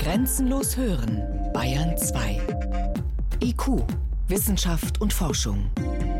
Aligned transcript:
Grenzenlos 0.00 0.78
hören, 0.78 1.22
Bayern 1.52 1.94
2. 1.94 2.40
IQ, 3.44 3.82
Wissenschaft 4.28 4.98
und 4.98 5.12
Forschung. 5.12 5.68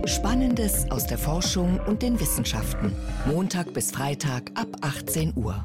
Spannendes 0.04 0.90
aus 0.90 1.06
der 1.06 1.16
Forschung 1.16 1.80
und 1.87 2.03
den 2.03 2.21
Wissenschaften. 2.21 2.95
Montag 3.24 3.72
bis 3.72 3.90
Freitag 3.90 4.51
ab 4.54 4.69
18 4.82 5.32
Uhr. 5.35 5.64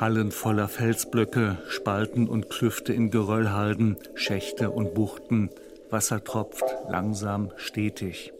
Hallen 0.00 0.32
voller 0.32 0.68
Felsblöcke, 0.68 1.58
Spalten 1.68 2.28
und 2.28 2.48
Klüfte 2.48 2.94
in 2.94 3.10
Geröllhalden, 3.10 3.98
Schächte 4.14 4.70
und 4.70 4.94
Buchten. 4.94 5.50
Wasser 5.90 6.24
tropft 6.24 6.64
langsam, 6.88 7.52
stetig. 7.56 8.32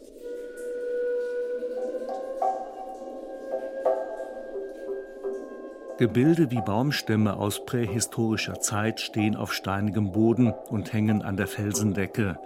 Gebilde 5.99 6.51
wie 6.51 6.61
Baumstämme 6.63 7.37
aus 7.37 7.67
prähistorischer 7.67 8.61
Zeit 8.61 8.99
stehen 8.99 9.37
auf 9.37 9.53
steinigem 9.53 10.11
Boden 10.11 10.53
und 10.71 10.93
hängen 10.93 11.23
an 11.23 11.37
der 11.37 11.47
Felsendecke. 11.47 12.39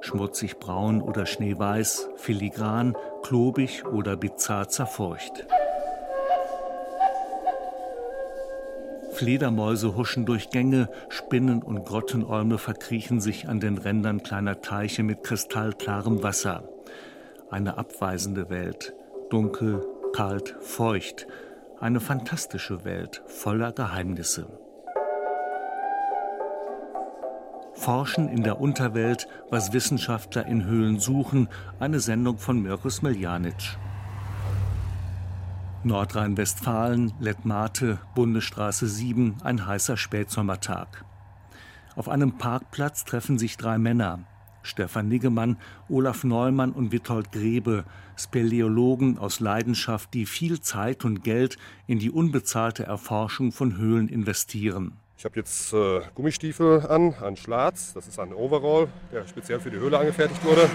Schmutzig 0.00 0.58
braun 0.58 1.02
oder 1.02 1.26
schneeweiß, 1.26 2.10
filigran, 2.16 2.96
klobig 3.22 3.84
oder 3.86 4.16
bizarr 4.16 4.68
zerfurcht. 4.68 5.46
Fledermäuse 9.12 9.96
huschen 9.96 10.24
durch 10.24 10.50
Gänge, 10.50 10.88
Spinnen 11.08 11.62
und 11.62 11.84
Grottenolme 11.84 12.56
verkriechen 12.56 13.20
sich 13.20 13.48
an 13.48 13.60
den 13.60 13.78
Rändern 13.78 14.22
kleiner 14.22 14.60
Teiche 14.62 15.02
mit 15.02 15.22
kristallklarem 15.22 16.22
Wasser. 16.22 16.68
Eine 17.50 17.78
abweisende 17.78 18.48
Welt, 18.48 18.94
dunkel, 19.28 19.84
kalt, 20.12 20.56
feucht, 20.60 21.26
eine 21.82 21.98
fantastische 21.98 22.84
Welt 22.84 23.22
voller 23.26 23.72
Geheimnisse. 23.72 24.46
Forschen 27.74 28.28
in 28.28 28.44
der 28.44 28.60
Unterwelt, 28.60 29.26
was 29.50 29.72
Wissenschaftler 29.72 30.46
in 30.46 30.64
Höhlen 30.64 31.00
suchen, 31.00 31.48
eine 31.80 31.98
Sendung 31.98 32.38
von 32.38 32.62
Mirko 32.62 32.88
Smiljanic. 32.88 33.76
Nordrhein-Westfalen, 35.82 37.14
Lettmate, 37.18 37.98
Bundesstraße 38.14 38.86
7, 38.86 39.38
ein 39.42 39.66
heißer 39.66 39.96
Spätsommertag. 39.96 41.04
Auf 41.96 42.08
einem 42.08 42.38
Parkplatz 42.38 43.04
treffen 43.04 43.38
sich 43.38 43.56
drei 43.56 43.78
Männer. 43.78 44.20
Stefan 44.62 45.08
Niggemann, 45.08 45.56
Olaf 45.88 46.24
Neumann 46.24 46.72
und 46.72 46.92
Witold 46.92 47.32
Grebe, 47.32 47.84
Speleologen 48.16 49.18
aus 49.18 49.40
Leidenschaft, 49.40 50.14
die 50.14 50.26
viel 50.26 50.60
Zeit 50.60 51.04
und 51.04 51.24
Geld 51.24 51.56
in 51.86 51.98
die 51.98 52.10
unbezahlte 52.10 52.84
Erforschung 52.84 53.52
von 53.52 53.76
Höhlen 53.76 54.08
investieren. 54.08 54.98
Ich 55.18 55.24
habe 55.24 55.36
jetzt 55.36 55.72
äh, 55.72 56.00
Gummistiefel 56.14 56.84
an, 56.88 57.14
einen 57.14 57.36
Schlatz, 57.36 57.92
das 57.92 58.08
ist 58.08 58.18
ein 58.18 58.32
Overall, 58.32 58.88
der 59.12 59.26
speziell 59.28 59.60
für 59.60 59.70
die 59.70 59.78
Höhle 59.78 59.98
angefertigt 59.98 60.44
wurde, 60.44 60.68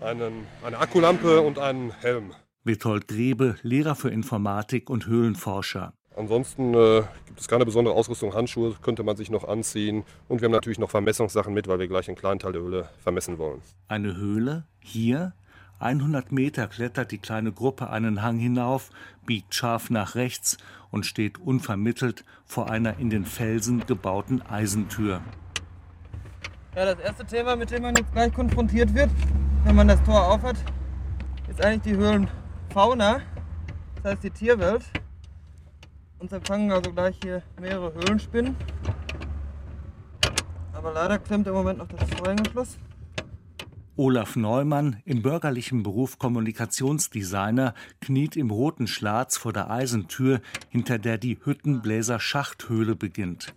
einen, 0.00 0.46
eine 0.62 0.78
Akkulampe 0.78 1.40
und 1.40 1.58
einen 1.58 1.90
Helm. 1.90 2.32
Witold 2.62 3.08
Grebe, 3.08 3.56
Lehrer 3.62 3.94
für 3.94 4.10
Informatik 4.10 4.90
und 4.90 5.06
Höhlenforscher. 5.06 5.92
Ansonsten 6.18 6.74
äh, 6.74 7.02
gibt 7.26 7.40
es 7.40 7.46
keine 7.46 7.64
besondere 7.64 7.94
Ausrüstung. 7.94 8.34
Handschuhe 8.34 8.74
könnte 8.82 9.04
man 9.04 9.16
sich 9.16 9.30
noch 9.30 9.46
anziehen. 9.46 10.04
Und 10.28 10.40
wir 10.40 10.46
haben 10.46 10.52
natürlich 10.52 10.78
noch 10.78 10.90
Vermessungssachen 10.90 11.54
mit, 11.54 11.68
weil 11.68 11.78
wir 11.78 11.86
gleich 11.86 12.08
einen 12.08 12.16
kleinen 12.16 12.40
Teil 12.40 12.52
der 12.52 12.62
Höhle 12.62 12.88
vermessen 12.98 13.38
wollen. 13.38 13.62
Eine 13.86 14.16
Höhle? 14.16 14.64
Hier? 14.80 15.32
100 15.80 16.32
Meter 16.32 16.66
klettert 16.66 17.12
die 17.12 17.18
kleine 17.18 17.52
Gruppe 17.52 17.90
einen 17.90 18.22
Hang 18.22 18.38
hinauf, 18.38 18.90
biegt 19.26 19.54
scharf 19.54 19.90
nach 19.90 20.16
rechts 20.16 20.58
und 20.90 21.06
steht 21.06 21.38
unvermittelt 21.38 22.24
vor 22.46 22.68
einer 22.68 22.98
in 22.98 23.10
den 23.10 23.24
Felsen 23.24 23.86
gebauten 23.86 24.42
Eisentür. 24.42 25.20
Ja, 26.74 26.84
das 26.84 26.98
erste 26.98 27.24
Thema, 27.24 27.54
mit 27.54 27.70
dem 27.70 27.82
man 27.82 27.94
jetzt 27.94 28.12
gleich 28.12 28.32
konfrontiert 28.32 28.92
wird, 28.92 29.10
wenn 29.64 29.76
man 29.76 29.86
das 29.86 30.02
Tor 30.02 30.32
aufhat, 30.32 30.56
ist 31.48 31.64
eigentlich 31.64 31.94
die 31.94 31.96
Höhlen 31.96 32.28
Fauna, 32.72 33.20
das 34.02 34.12
heißt 34.12 34.24
die 34.24 34.30
Tierwelt. 34.30 34.82
Uns 36.20 36.32
empfangen 36.32 36.72
also 36.72 36.92
gleich 36.92 37.16
hier 37.22 37.42
mehrere 37.60 37.94
Höhlenspinnen. 37.94 38.56
Aber 40.72 40.92
leider 40.92 41.18
klemmt 41.18 41.46
im 41.46 41.54
Moment 41.54 41.78
noch 41.78 41.88
das 41.88 42.10
Vorhängeschloss. 42.10 42.78
Olaf 43.96 44.36
Neumann, 44.36 45.00
im 45.04 45.22
bürgerlichen 45.22 45.82
Beruf 45.82 46.18
Kommunikationsdesigner, 46.18 47.74
kniet 48.00 48.36
im 48.36 48.50
roten 48.50 48.86
Schlatz 48.86 49.36
vor 49.36 49.52
der 49.52 49.70
Eisentür, 49.70 50.40
hinter 50.68 50.98
der 50.98 51.18
die 51.18 51.38
Hüttenbläser 51.44 52.18
Schachthöhle 52.20 52.96
beginnt. 52.96 53.54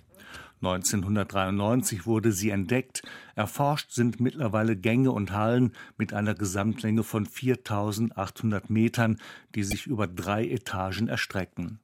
1993 0.64 2.06
wurde 2.06 2.32
sie 2.32 2.52
entdeckt. 2.52 3.02
Erforscht 3.36 3.92
sind 3.92 4.20
mittlerweile 4.20 4.76
Gänge 4.76 5.12
und 5.12 5.32
Hallen 5.32 5.74
mit 5.98 6.14
einer 6.14 6.36
Gesamtlänge 6.36 7.04
von 7.04 7.26
4800 7.26 8.70
Metern, 8.70 9.18
die 9.56 9.64
sich 9.64 9.88
über 9.88 10.08
drei 10.08 10.48
Etagen 10.48 11.08
erstrecken. 11.08 11.80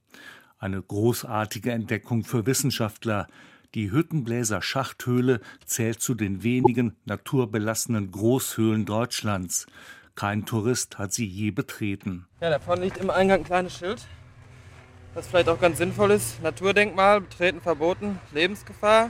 Eine 0.59 0.81
großartige 0.81 1.71
Entdeckung 1.71 2.23
für 2.23 2.45
Wissenschaftler. 2.45 3.27
Die 3.75 3.91
Hüttenbläser 3.91 4.61
Schachthöhle 4.61 5.41
zählt 5.65 6.01
zu 6.01 6.15
den 6.15 6.43
wenigen 6.43 6.95
naturbelassenen 7.05 8.11
Großhöhlen 8.11 8.85
Deutschlands. 8.85 9.67
Kein 10.15 10.45
Tourist 10.45 10.97
hat 10.97 11.13
sie 11.13 11.27
je 11.27 11.51
betreten. 11.51 12.25
Ja, 12.41 12.49
da 12.49 12.59
vorne 12.59 12.85
liegt 12.85 12.97
im 12.97 13.09
Eingang 13.09 13.41
ein 13.41 13.45
kleines 13.45 13.77
Schild 13.77 14.07
was 15.17 15.27
vielleicht 15.27 15.49
auch 15.49 15.59
ganz 15.59 15.79
sinnvoll 15.79 16.11
ist. 16.11 16.41
Naturdenkmal, 16.43 17.21
betreten 17.21 17.59
verboten, 17.59 18.19
Lebensgefahr. 18.33 19.09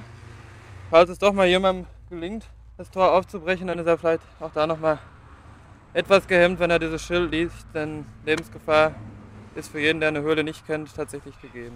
Falls 0.90 1.10
es 1.10 1.20
doch 1.20 1.34
mal 1.34 1.48
jemandem 1.48 1.86
gelingt, 2.10 2.46
das 2.78 2.90
Tor 2.90 3.12
aufzubrechen, 3.12 3.68
dann 3.68 3.78
ist 3.78 3.88
er 3.88 3.98
vielleicht 3.98 4.24
auch 4.40 4.54
da 4.54 4.66
nochmal 4.66 5.00
etwas 5.94 6.26
gehemmt, 6.26 6.62
wenn 6.62 6.72
er 6.72 6.80
dieses 6.80 7.02
Schild 7.02 7.30
liest, 7.32 7.68
denn 7.74 8.06
Lebensgefahr 8.26 8.96
ist 9.58 9.70
für 9.70 9.80
jeden, 9.80 10.00
der 10.00 10.10
eine 10.10 10.22
Höhle 10.22 10.44
nicht 10.44 10.66
kennt, 10.66 10.96
tatsächlich 10.96 11.40
gegeben. 11.42 11.76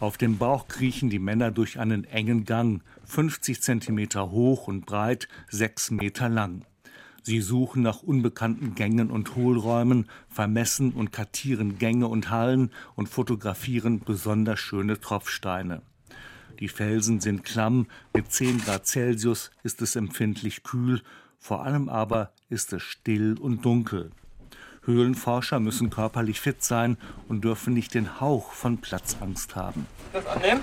Auf 0.00 0.18
dem 0.18 0.36
Bauch 0.38 0.68
kriechen 0.68 1.08
die 1.08 1.18
Männer 1.18 1.50
durch 1.50 1.78
einen 1.78 2.04
engen 2.04 2.44
Gang, 2.44 2.82
50 3.06 3.62
Zentimeter 3.62 4.30
hoch 4.30 4.66
und 4.66 4.84
breit, 4.84 5.28
6 5.50 5.92
Meter 5.92 6.28
lang. 6.28 6.66
Sie 7.22 7.40
suchen 7.40 7.82
nach 7.82 8.02
unbekannten 8.02 8.74
Gängen 8.74 9.10
und 9.10 9.34
Hohlräumen, 9.34 10.10
vermessen 10.28 10.92
und 10.92 11.10
kartieren 11.10 11.78
Gänge 11.78 12.08
und 12.08 12.28
Hallen 12.28 12.70
und 12.96 13.08
fotografieren 13.08 14.00
besonders 14.00 14.60
schöne 14.60 15.00
Tropfsteine. 15.00 15.80
Die 16.60 16.68
Felsen 16.68 17.20
sind 17.20 17.44
klamm, 17.44 17.86
mit 18.12 18.30
10 18.30 18.58
Grad 18.58 18.86
Celsius 18.86 19.52
ist 19.62 19.80
es 19.80 19.96
empfindlich 19.96 20.64
kühl, 20.64 21.00
vor 21.38 21.64
allem 21.64 21.88
aber 21.88 22.32
ist 22.50 22.72
es 22.74 22.82
still 22.82 23.38
und 23.38 23.64
dunkel. 23.64 24.10
Höhlenforscher 24.86 25.60
müssen 25.60 25.90
körperlich 25.90 26.40
fit 26.40 26.62
sein 26.62 26.96
und 27.28 27.44
dürfen 27.44 27.74
nicht 27.74 27.94
den 27.94 28.20
Hauch 28.20 28.52
von 28.52 28.78
Platzangst 28.78 29.56
haben. 29.56 29.86
Das 30.12 30.26
annehmen? 30.26 30.60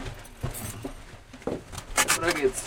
Oder 2.18 2.32
geht's? 2.34 2.66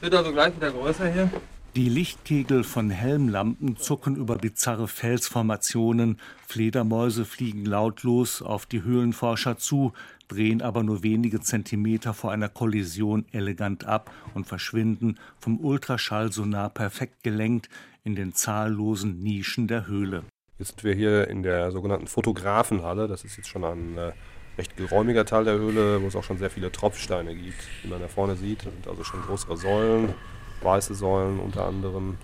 Wird 0.00 0.14
also 0.14 0.32
gleich 0.32 0.54
wieder 0.54 0.70
größer 0.70 1.08
hier. 1.08 1.30
Die 1.76 1.88
Lichtkegel 1.88 2.64
von 2.64 2.90
Helmlampen 2.90 3.76
zucken 3.76 4.16
über 4.16 4.36
bizarre 4.36 4.88
Felsformationen, 4.88 6.18
Fledermäuse 6.46 7.24
fliegen 7.24 7.64
lautlos 7.64 8.42
auf 8.42 8.66
die 8.66 8.82
Höhlenforscher 8.82 9.58
zu, 9.58 9.92
drehen 10.28 10.62
aber 10.62 10.82
nur 10.82 11.02
wenige 11.02 11.40
Zentimeter 11.40 12.14
vor 12.14 12.32
einer 12.32 12.48
Kollision 12.48 13.26
elegant 13.32 13.84
ab 13.84 14.10
und 14.34 14.46
verschwinden, 14.46 15.18
vom 15.38 15.60
Ultraschallsonar 15.60 16.70
perfekt 16.70 17.22
gelenkt, 17.22 17.68
in 18.02 18.16
den 18.16 18.32
zahllosen 18.32 19.20
Nischen 19.20 19.68
der 19.68 19.86
Höhle. 19.86 20.24
Jetzt 20.58 20.68
sind 20.70 20.84
wir 20.84 20.94
hier 20.94 21.28
in 21.28 21.42
der 21.42 21.70
sogenannten 21.70 22.06
Fotografenhalle. 22.06 23.06
Das 23.06 23.24
ist 23.24 23.36
jetzt 23.36 23.48
schon 23.48 23.64
ein 23.64 23.96
äh, 23.98 24.12
recht 24.56 24.76
geräumiger 24.76 25.24
Teil 25.24 25.44
der 25.44 25.58
Höhle, 25.58 26.02
wo 26.02 26.06
es 26.06 26.16
auch 26.16 26.24
schon 26.24 26.38
sehr 26.38 26.50
viele 26.50 26.72
Tropfsteine 26.72 27.36
gibt, 27.36 27.62
wie 27.82 27.88
man 27.88 28.00
da 28.00 28.08
vorne 28.08 28.34
sieht. 28.36 28.66
Das 28.66 28.72
sind 28.72 28.88
also 28.88 29.04
schon 29.04 29.20
größere 29.22 29.56
Säulen, 29.56 30.14
weiße 30.62 30.94
Säulen 30.94 31.40
unter 31.40 31.66
anderem. 31.66 32.18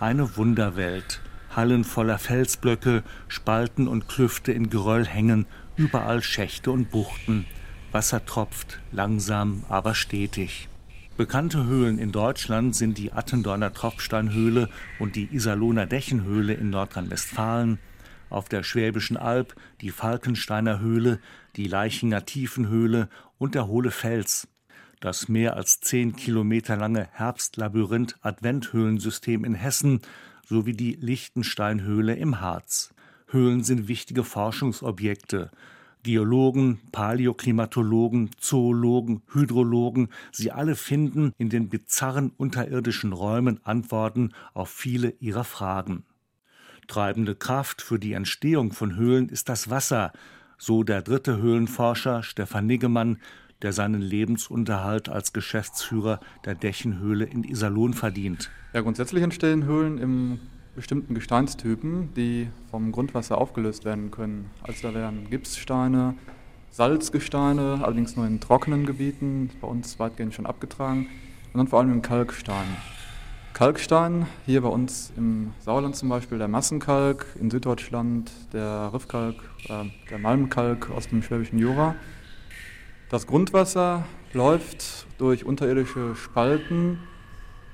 Eine 0.00 0.36
Wunderwelt. 0.36 1.20
Hallen 1.54 1.84
voller 1.84 2.18
Felsblöcke, 2.18 3.02
Spalten 3.28 3.86
und 3.86 4.08
Klüfte 4.08 4.52
in 4.52 4.70
Geröll 4.70 5.06
hängen, 5.06 5.46
überall 5.76 6.22
Schächte 6.22 6.70
und 6.70 6.90
Buchten. 6.90 7.46
Wasser 7.92 8.24
tropft, 8.24 8.80
langsam, 8.90 9.64
aber 9.68 9.94
stetig. 9.94 10.68
Bekannte 11.18 11.66
Höhlen 11.66 11.98
in 11.98 12.10
Deutschland 12.10 12.74
sind 12.74 12.96
die 12.96 13.12
Attendorner 13.12 13.74
Tropfsteinhöhle 13.74 14.70
und 14.98 15.14
die 15.14 15.28
Iserlohner 15.30 15.84
Dächenhöhle 15.84 16.54
in 16.54 16.70
Nordrhein-Westfalen, 16.70 17.78
auf 18.30 18.48
der 18.48 18.62
Schwäbischen 18.62 19.18
Alb 19.18 19.54
die 19.82 19.90
Falkensteiner 19.90 20.80
Höhle, 20.80 21.20
die 21.56 21.68
Leichinger 21.68 22.24
Tiefenhöhle 22.24 23.10
und 23.36 23.54
der 23.54 23.66
Hohle 23.66 23.90
Fels 23.90 24.48
das 25.04 25.28
mehr 25.28 25.56
als 25.56 25.80
zehn 25.80 26.14
Kilometer 26.14 26.76
lange 26.76 27.08
Herbstlabyrinth 27.12 28.16
Adventhöhlensystem 28.22 29.44
in 29.44 29.54
Hessen 29.54 30.00
sowie 30.46 30.74
die 30.74 30.96
Lichtensteinhöhle 31.00 32.14
im 32.14 32.40
Harz. 32.40 32.94
Höhlen 33.26 33.64
sind 33.64 33.88
wichtige 33.88 34.24
Forschungsobjekte. 34.24 35.50
Geologen, 36.04 36.80
Paläoklimatologen, 36.90 38.30
Zoologen, 38.38 39.22
Hydrologen, 39.32 40.08
sie 40.32 40.50
alle 40.50 40.74
finden 40.74 41.32
in 41.38 41.48
den 41.48 41.68
bizarren 41.68 42.32
unterirdischen 42.36 43.12
Räumen 43.12 43.60
Antworten 43.64 44.32
auf 44.52 44.70
viele 44.70 45.10
ihrer 45.20 45.44
Fragen. 45.44 46.04
Treibende 46.88 47.34
Kraft 47.34 47.82
für 47.82 47.98
die 47.98 48.12
Entstehung 48.12 48.72
von 48.72 48.96
Höhlen 48.96 49.28
ist 49.28 49.48
das 49.48 49.70
Wasser, 49.70 50.12
so 50.58 50.82
der 50.82 51.02
dritte 51.02 51.38
Höhlenforscher 51.38 52.22
Stefan 52.22 52.66
Niggemann, 52.66 53.18
der 53.62 53.72
seinen 53.72 54.00
Lebensunterhalt 54.00 55.08
als 55.08 55.32
Geschäftsführer 55.32 56.20
der 56.44 56.54
Dächenhöhle 56.54 57.24
in 57.24 57.44
Iserlohn 57.44 57.94
verdient. 57.94 58.50
Ja, 58.72 58.80
grundsätzlich 58.80 59.22
entstehen 59.22 59.64
Höhlen 59.64 59.98
im 59.98 60.40
bestimmten 60.74 61.14
Gesteinstypen, 61.14 62.14
die 62.14 62.48
vom 62.70 62.92
Grundwasser 62.92 63.38
aufgelöst 63.38 63.84
werden 63.84 64.10
können. 64.10 64.50
Also 64.62 64.88
da 64.88 64.94
wären 64.94 65.28
Gipssteine, 65.28 66.14
Salzgesteine, 66.70 67.80
allerdings 67.82 68.16
nur 68.16 68.26
in 68.26 68.40
trockenen 68.40 68.86
Gebieten, 68.86 69.50
bei 69.60 69.68
uns 69.68 69.98
weitgehend 69.98 70.34
schon 70.34 70.46
abgetragen, 70.46 71.08
und 71.52 71.58
dann 71.58 71.68
vor 71.68 71.80
allem 71.80 71.92
im 71.92 72.02
Kalkstein. 72.02 72.64
Kalkstein, 73.52 74.26
hier 74.46 74.62
bei 74.62 74.68
uns 74.68 75.12
im 75.18 75.52
Sauerland 75.60 75.94
zum 75.94 76.08
Beispiel 76.08 76.38
der 76.38 76.48
Massenkalk, 76.48 77.26
in 77.38 77.50
Süddeutschland 77.50 78.30
der 78.54 78.90
Riffkalk, 78.94 79.36
äh, 79.68 79.84
der 80.10 80.18
Malmkalk 80.18 80.90
aus 80.90 81.08
dem 81.08 81.22
Schwäbischen 81.22 81.58
Jura. 81.58 81.94
Das 83.12 83.26
Grundwasser 83.26 84.06
läuft 84.32 85.06
durch 85.18 85.44
unterirdische 85.44 86.16
Spalten, 86.16 86.98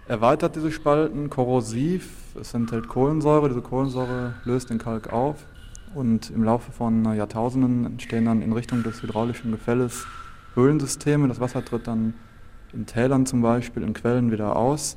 erweitert 0.08 0.56
diese 0.56 0.72
Spalten 0.72 1.30
korrosiv 1.30 2.34
es 2.40 2.54
enthält 2.54 2.88
Kohlensäure. 2.88 3.48
Diese 3.48 3.62
Kohlensäure 3.62 4.34
löst 4.42 4.68
den 4.68 4.78
Kalk 4.78 5.12
auf 5.12 5.46
und 5.94 6.30
im 6.30 6.42
Laufe 6.42 6.72
von 6.72 7.04
Jahrtausenden 7.14 7.86
entstehen 7.86 8.24
dann 8.24 8.42
in 8.42 8.52
Richtung 8.52 8.82
des 8.82 9.00
hydraulischen 9.00 9.52
Gefälles 9.52 10.08
Höhlensysteme. 10.54 11.28
Das 11.28 11.38
Wasser 11.38 11.64
tritt 11.64 11.86
dann 11.86 12.14
in 12.72 12.86
Tälern 12.86 13.24
zum 13.24 13.40
Beispiel, 13.40 13.84
in 13.84 13.94
Quellen 13.94 14.32
wieder 14.32 14.56
aus 14.56 14.96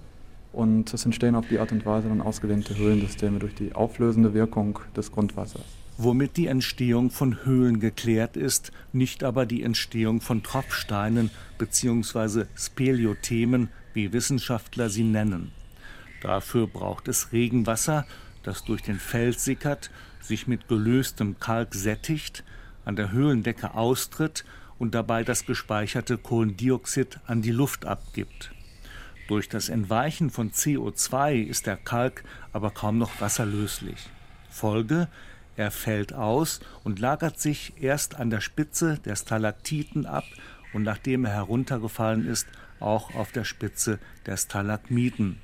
und 0.53 0.91
es 0.91 1.05
entstehen 1.05 1.35
auf 1.35 1.47
die 1.49 1.59
Art 1.59 1.71
und 1.71 1.85
Weise 1.85 2.09
dann 2.09 2.19
ausgedehnte 2.19 2.75
Höhlensysteme 2.75 3.37
durch 3.37 3.53
die 3.53 3.75
auflösende 3.75 4.33
Wirkung 4.33 4.79
des 4.95 5.11
Grundwassers. 5.11 5.80
Womit 6.03 6.35
die 6.35 6.47
Entstehung 6.47 7.11
von 7.11 7.45
Höhlen 7.45 7.79
geklärt 7.79 8.35
ist, 8.35 8.71
nicht 8.91 9.23
aber 9.23 9.45
die 9.45 9.61
Entstehung 9.61 10.19
von 10.19 10.41
Tropfsteinen 10.41 11.29
bzw. 11.59 12.45
Speleothemen, 12.55 13.69
wie 13.93 14.11
Wissenschaftler 14.11 14.89
sie 14.89 15.03
nennen. 15.03 15.51
Dafür 16.23 16.65
braucht 16.65 17.07
es 17.07 17.31
Regenwasser, 17.33 18.07
das 18.41 18.63
durch 18.63 18.81
den 18.81 18.97
Fels 18.97 19.45
sickert, 19.45 19.91
sich 20.19 20.47
mit 20.47 20.67
gelöstem 20.67 21.39
Kalk 21.39 21.75
sättigt, 21.75 22.43
an 22.83 22.95
der 22.95 23.11
Höhlendecke 23.11 23.75
austritt 23.75 24.43
und 24.79 24.95
dabei 24.95 25.23
das 25.23 25.45
gespeicherte 25.45 26.17
Kohlendioxid 26.17 27.19
an 27.27 27.43
die 27.43 27.51
Luft 27.51 27.85
abgibt. 27.85 28.51
Durch 29.27 29.49
das 29.49 29.69
Entweichen 29.69 30.31
von 30.31 30.49
CO2 30.49 31.43
ist 31.43 31.67
der 31.67 31.77
Kalk 31.77 32.23
aber 32.53 32.71
kaum 32.71 32.97
noch 32.97 33.21
wasserlöslich. 33.21 34.09
Folge, 34.49 35.07
er 35.55 35.71
fällt 35.71 36.13
aus 36.13 36.59
und 36.83 36.99
lagert 36.99 37.39
sich 37.39 37.73
erst 37.81 38.15
an 38.15 38.29
der 38.29 38.41
Spitze 38.41 38.99
der 39.05 39.15
Stalaktiten 39.15 40.05
ab 40.05 40.23
und 40.73 40.83
nachdem 40.83 41.25
er 41.25 41.31
heruntergefallen 41.31 42.25
ist, 42.25 42.47
auch 42.79 43.13
auf 43.15 43.31
der 43.31 43.43
Spitze 43.43 43.99
der 44.25 44.37
Stalagmiten. 44.37 45.37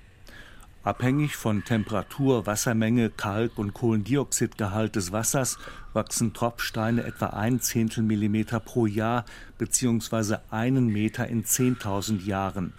Abhängig 0.84 1.36
von 1.36 1.66
Temperatur, 1.66 2.46
Wassermenge, 2.46 3.10
Kalk- 3.10 3.58
und 3.58 3.74
Kohlendioxidgehalt 3.74 4.96
des 4.96 5.12
Wassers 5.12 5.58
wachsen 5.92 6.34
Tropfsteine 6.34 7.04
etwa 7.04 7.28
ein 7.28 7.60
Zehntel 7.60 8.04
Millimeter 8.04 8.62
pro 8.62 8.86
Jahr 8.86 9.26
bzw. 9.58 10.38
einen 10.50 10.88
Meter 10.88 11.28
in 11.28 11.44
10.000 11.44 12.26
Jahren. 12.26 12.72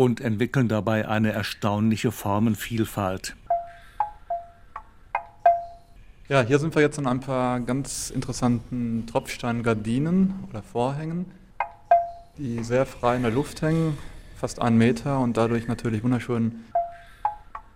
Und 0.00 0.22
entwickeln 0.22 0.68
dabei 0.68 1.06
eine 1.06 1.32
erstaunliche 1.32 2.10
Formenvielfalt. 2.10 3.36
Ja, 6.28 6.40
hier 6.40 6.58
sind 6.58 6.74
wir 6.74 6.80
jetzt 6.80 6.98
an 6.98 7.06
ein 7.06 7.20
paar 7.20 7.60
ganz 7.60 8.08
interessanten 8.08 9.06
Tropfsteingardinen 9.06 10.44
oder 10.48 10.62
Vorhängen 10.62 11.26
die 12.40 12.64
sehr 12.64 12.86
frei 12.86 13.16
in 13.16 13.22
der 13.22 13.30
Luft 13.30 13.60
hängen, 13.60 13.98
fast 14.36 14.62
einen 14.62 14.78
Meter 14.78 15.20
und 15.20 15.36
dadurch 15.36 15.68
natürlich 15.68 16.02
wunderschön 16.02 16.64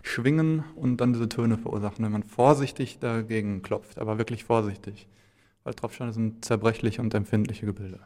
schwingen 0.03 0.65
und 0.75 0.97
dann 0.99 1.13
diese 1.13 1.29
Töne 1.29 1.59
verursachen, 1.59 2.03
wenn 2.03 2.13
man 2.13 2.23
vorsichtig 2.23 2.99
dagegen 2.99 3.61
klopft, 3.61 3.99
aber 3.99 4.17
wirklich 4.17 4.45
vorsichtig, 4.45 5.07
weil 5.65 5.75
Tropfsteine 5.75 6.15
sind 6.15 6.47
zerbrechliche 6.47 7.03
und 7.03 7.13
empfindliche 7.13 7.67
Gebilde. 7.67 8.01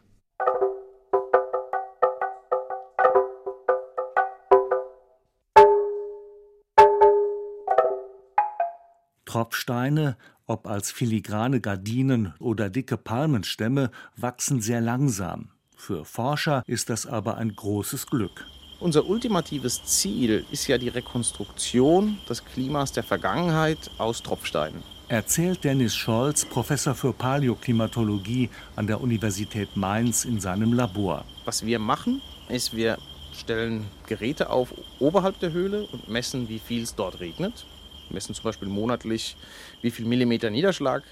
Tropfsteine, 9.29 10.17
ob 10.47 10.65
als 10.65 10.91
filigrane 10.91 11.61
Gardinen 11.61 12.33
oder 12.39 12.71
dicke 12.71 12.97
Palmenstämme, 12.97 13.91
wachsen 14.15 14.59
sehr 14.59 14.81
langsam. 14.81 15.49
Für 15.75 16.03
Forscher 16.03 16.63
ist 16.65 16.89
das 16.89 17.05
aber 17.05 17.37
ein 17.37 17.55
großes 17.55 18.07
Glück. 18.07 18.47
Unser 18.79 19.05
ultimatives 19.05 19.83
Ziel 19.83 20.47
ist 20.49 20.65
ja 20.65 20.79
die 20.79 20.89
Rekonstruktion 20.89 22.17
des 22.27 22.43
Klimas 22.43 22.91
der 22.91 23.03
Vergangenheit 23.03 23.91
aus 23.99 24.23
Tropfsteinen. 24.23 24.81
Erzählt 25.09 25.63
Dennis 25.63 25.95
Scholz, 25.95 26.43
Professor 26.45 26.95
für 26.95 27.13
Paläoklimatologie 27.13 28.49
an 28.75 28.87
der 28.87 28.99
Universität 28.99 29.75
Mainz 29.75 30.25
in 30.25 30.39
seinem 30.39 30.73
Labor. 30.73 31.23
Was 31.45 31.63
wir 31.63 31.77
machen, 31.77 32.19
ist, 32.47 32.75
wir 32.75 32.97
stellen 33.33 33.85
Geräte 34.07 34.49
auf 34.49 34.73
oberhalb 34.97 35.39
der 35.39 35.51
Höhle 35.51 35.87
und 35.91 36.09
messen, 36.09 36.49
wie 36.49 36.57
viel 36.57 36.81
es 36.81 36.95
dort 36.95 37.19
regnet. 37.19 37.67
Wir 38.09 38.15
messen 38.15 38.35
zum 38.35 38.43
Beispiel 38.43 38.67
monatlich, 38.67 39.37
wie 39.81 39.91
viel 39.91 40.05
Millimeter 40.05 40.49
Niederschlag 40.49 41.03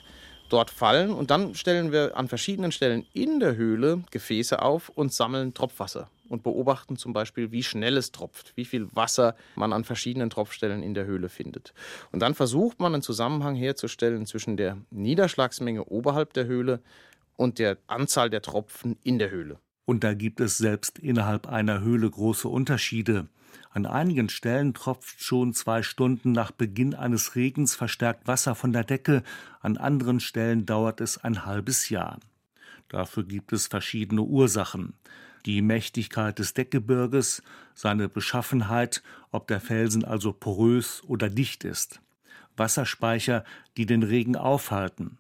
dort 0.50 0.70
fallen. 0.70 1.12
Und 1.12 1.32
dann 1.32 1.56
stellen 1.56 1.92
wir 1.92 2.18
an 2.18 2.28
verschiedenen 2.28 2.72
Stellen 2.72 3.06
in 3.14 3.40
der 3.40 3.56
Höhle 3.56 4.04
Gefäße 4.12 4.62
auf 4.62 4.90
und 4.90 5.14
sammeln 5.14 5.54
Tropfwasser 5.54 6.10
und 6.30 6.44
beobachten 6.44 6.98
zum 6.98 7.14
Beispiel, 7.14 7.52
wie 7.52 7.64
schnell 7.64 7.98
es 7.98 8.12
tropft, 8.12 8.54
wie 8.56 8.66
viel 8.66 8.88
Wasser 8.96 9.36
man 9.56 9.74
an 9.74 9.84
verschiedenen 9.84 10.30
Tropfstellen 10.30 10.84
in 10.84 10.94
der 10.94 11.06
Höhle 11.06 11.30
findet. 11.30 11.74
Und 12.12 12.22
dann 12.22 12.36
versucht 12.36 12.80
man 12.80 12.94
einen 12.94 13.04
Zusammenhang 13.04 13.56
herzustellen 13.56 14.26
zwischen 14.26 14.58
der 14.58 14.78
Niederschlagsmenge 14.92 15.86
oberhalb 15.86 16.34
der 16.34 16.46
Höhle 16.46 16.82
und 17.36 17.60
der 17.60 17.78
Anzahl 17.88 18.30
der 18.30 18.42
Tropfen 18.42 18.98
in 19.04 19.20
der 19.20 19.30
Höhle. 19.30 19.60
Und 19.86 20.04
da 20.04 20.14
gibt 20.14 20.42
es 20.42 20.58
selbst 20.58 21.00
innerhalb 21.00 21.48
einer 21.48 21.80
Höhle 21.80 22.10
große 22.10 22.50
Unterschiede. 22.50 23.28
An 23.72 23.86
einigen 23.86 24.30
Stellen 24.30 24.74
tropft 24.74 25.22
schon 25.22 25.54
zwei 25.54 25.84
Stunden 25.84 26.32
nach 26.32 26.52
Beginn 26.52 26.96
eines 26.96 27.36
Regens 27.36 27.76
verstärkt 27.76 28.28
Wasser 28.28 28.56
von 28.56 28.74
der 28.74 28.84
Decke, 28.84 29.24
an 29.62 29.78
anderen 29.78 30.20
Stellen 30.20 30.66
dauert 30.66 31.02
es 31.02 31.24
ein 31.24 31.46
halbes 31.46 31.90
Jahr. 31.90 32.20
Dafür 32.90 33.24
gibt 33.24 33.54
es 33.54 33.68
verschiedene 33.68 34.22
Ursachen. 34.22 34.94
Die 35.46 35.62
Mächtigkeit 35.62 36.40
des 36.40 36.54
Deckgebirges, 36.54 37.44
seine 37.74 38.10
Beschaffenheit, 38.10 39.04
ob 39.32 39.48
der 39.48 39.62
Felsen 39.62 40.04
also 40.04 40.34
porös 40.34 41.04
oder 41.06 41.30
dicht 41.30 41.64
ist. 41.64 42.02
Wasserspeicher, 42.56 43.44
die 43.78 43.86
den 43.86 44.04
Regen 44.04 44.36
aufhalten. 44.36 45.20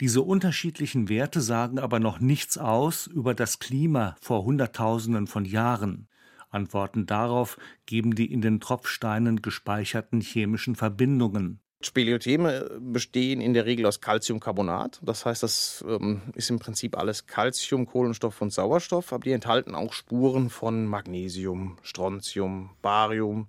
Diese 0.00 0.22
unterschiedlichen 0.22 1.08
Werte 1.08 1.40
sagen 1.40 1.78
aber 1.78 2.00
noch 2.00 2.20
nichts 2.20 2.56
aus 2.58 3.06
über 3.06 3.34
das 3.34 3.58
Klima 3.58 4.16
vor 4.20 4.44
Hunderttausenden 4.44 5.26
von 5.26 5.44
Jahren. 5.44 6.08
Antworten 6.50 7.06
darauf 7.06 7.58
geben 7.86 8.14
die 8.14 8.32
in 8.32 8.42
den 8.42 8.60
Tropfsteinen 8.60 9.42
gespeicherten 9.42 10.20
chemischen 10.20 10.76
Verbindungen. 10.76 11.60
Speleotheme 11.82 12.78
bestehen 12.78 13.40
in 13.40 13.54
der 13.54 13.64
Regel 13.64 13.86
aus 13.86 14.02
Calciumcarbonat. 14.02 15.00
Das 15.02 15.24
heißt, 15.24 15.42
das 15.42 15.82
ähm, 15.88 16.20
ist 16.34 16.50
im 16.50 16.58
Prinzip 16.58 16.96
alles 16.98 17.26
Calcium, 17.26 17.86
Kohlenstoff 17.86 18.42
und 18.42 18.52
Sauerstoff, 18.52 19.14
aber 19.14 19.24
die 19.24 19.32
enthalten 19.32 19.74
auch 19.74 19.94
Spuren 19.94 20.50
von 20.50 20.84
Magnesium, 20.84 21.78
Strontium, 21.82 22.70
Barium, 22.82 23.46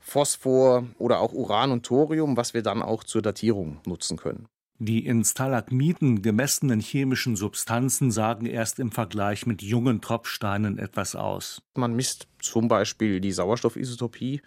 Phosphor 0.00 0.84
oder 0.98 1.20
auch 1.20 1.32
Uran 1.32 1.70
und 1.70 1.86
Thorium, 1.86 2.36
was 2.36 2.52
wir 2.52 2.62
dann 2.62 2.82
auch 2.82 3.04
zur 3.04 3.22
Datierung 3.22 3.80
nutzen 3.86 4.18
können. 4.18 4.48
Die 4.84 5.06
in 5.06 5.24
Stalagmiten 5.24 6.22
gemessenen 6.22 6.80
chemischen 6.80 7.36
Substanzen 7.36 8.10
sagen 8.10 8.46
erst 8.46 8.80
im 8.80 8.90
Vergleich 8.90 9.46
mit 9.46 9.62
jungen 9.62 10.00
Tropfsteinen 10.00 10.80
etwas 10.80 11.14
aus. 11.14 11.62
Man 11.76 11.94
misst 11.94 12.26
zum 12.40 12.66
Beispiel 12.66 13.20
die 13.20 13.30
Sauerstoffisotopie 13.30 14.42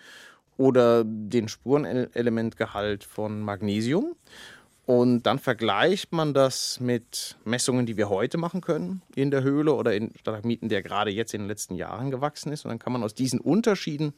oder 0.58 1.06
den 1.06 1.48
Spurenelementgehalt 1.48 3.06
von 3.06 3.40
Magnesium. 3.40 4.18
Und 4.86 5.24
dann 5.24 5.40
vergleicht 5.40 6.12
man 6.12 6.34
das 6.34 6.82
mit 6.82 7.38
Messungen, 7.46 7.86
die 7.86 7.96
wir 7.96 8.10
heute 8.10 8.38
machen 8.38 8.60
können 8.60 9.04
in 9.16 9.32
der 9.32 9.42
Höhle 9.42 9.74
oder 9.74 9.96
in 9.96 10.12
Stalagmiten, 10.20 10.68
der 10.68 10.84
gerade 10.84 11.12
jetzt 11.12 11.34
in 11.34 11.44
den 11.44 11.48
letzten 11.48 11.76
Jahren 11.76 12.12
gewachsen 12.12 12.52
ist. 12.52 12.66
Und 12.66 12.72
dann 12.72 12.80
kann 12.80 12.92
man 12.92 13.04
aus 13.04 13.14
diesen 13.14 13.40
Unterschieden 13.40 14.14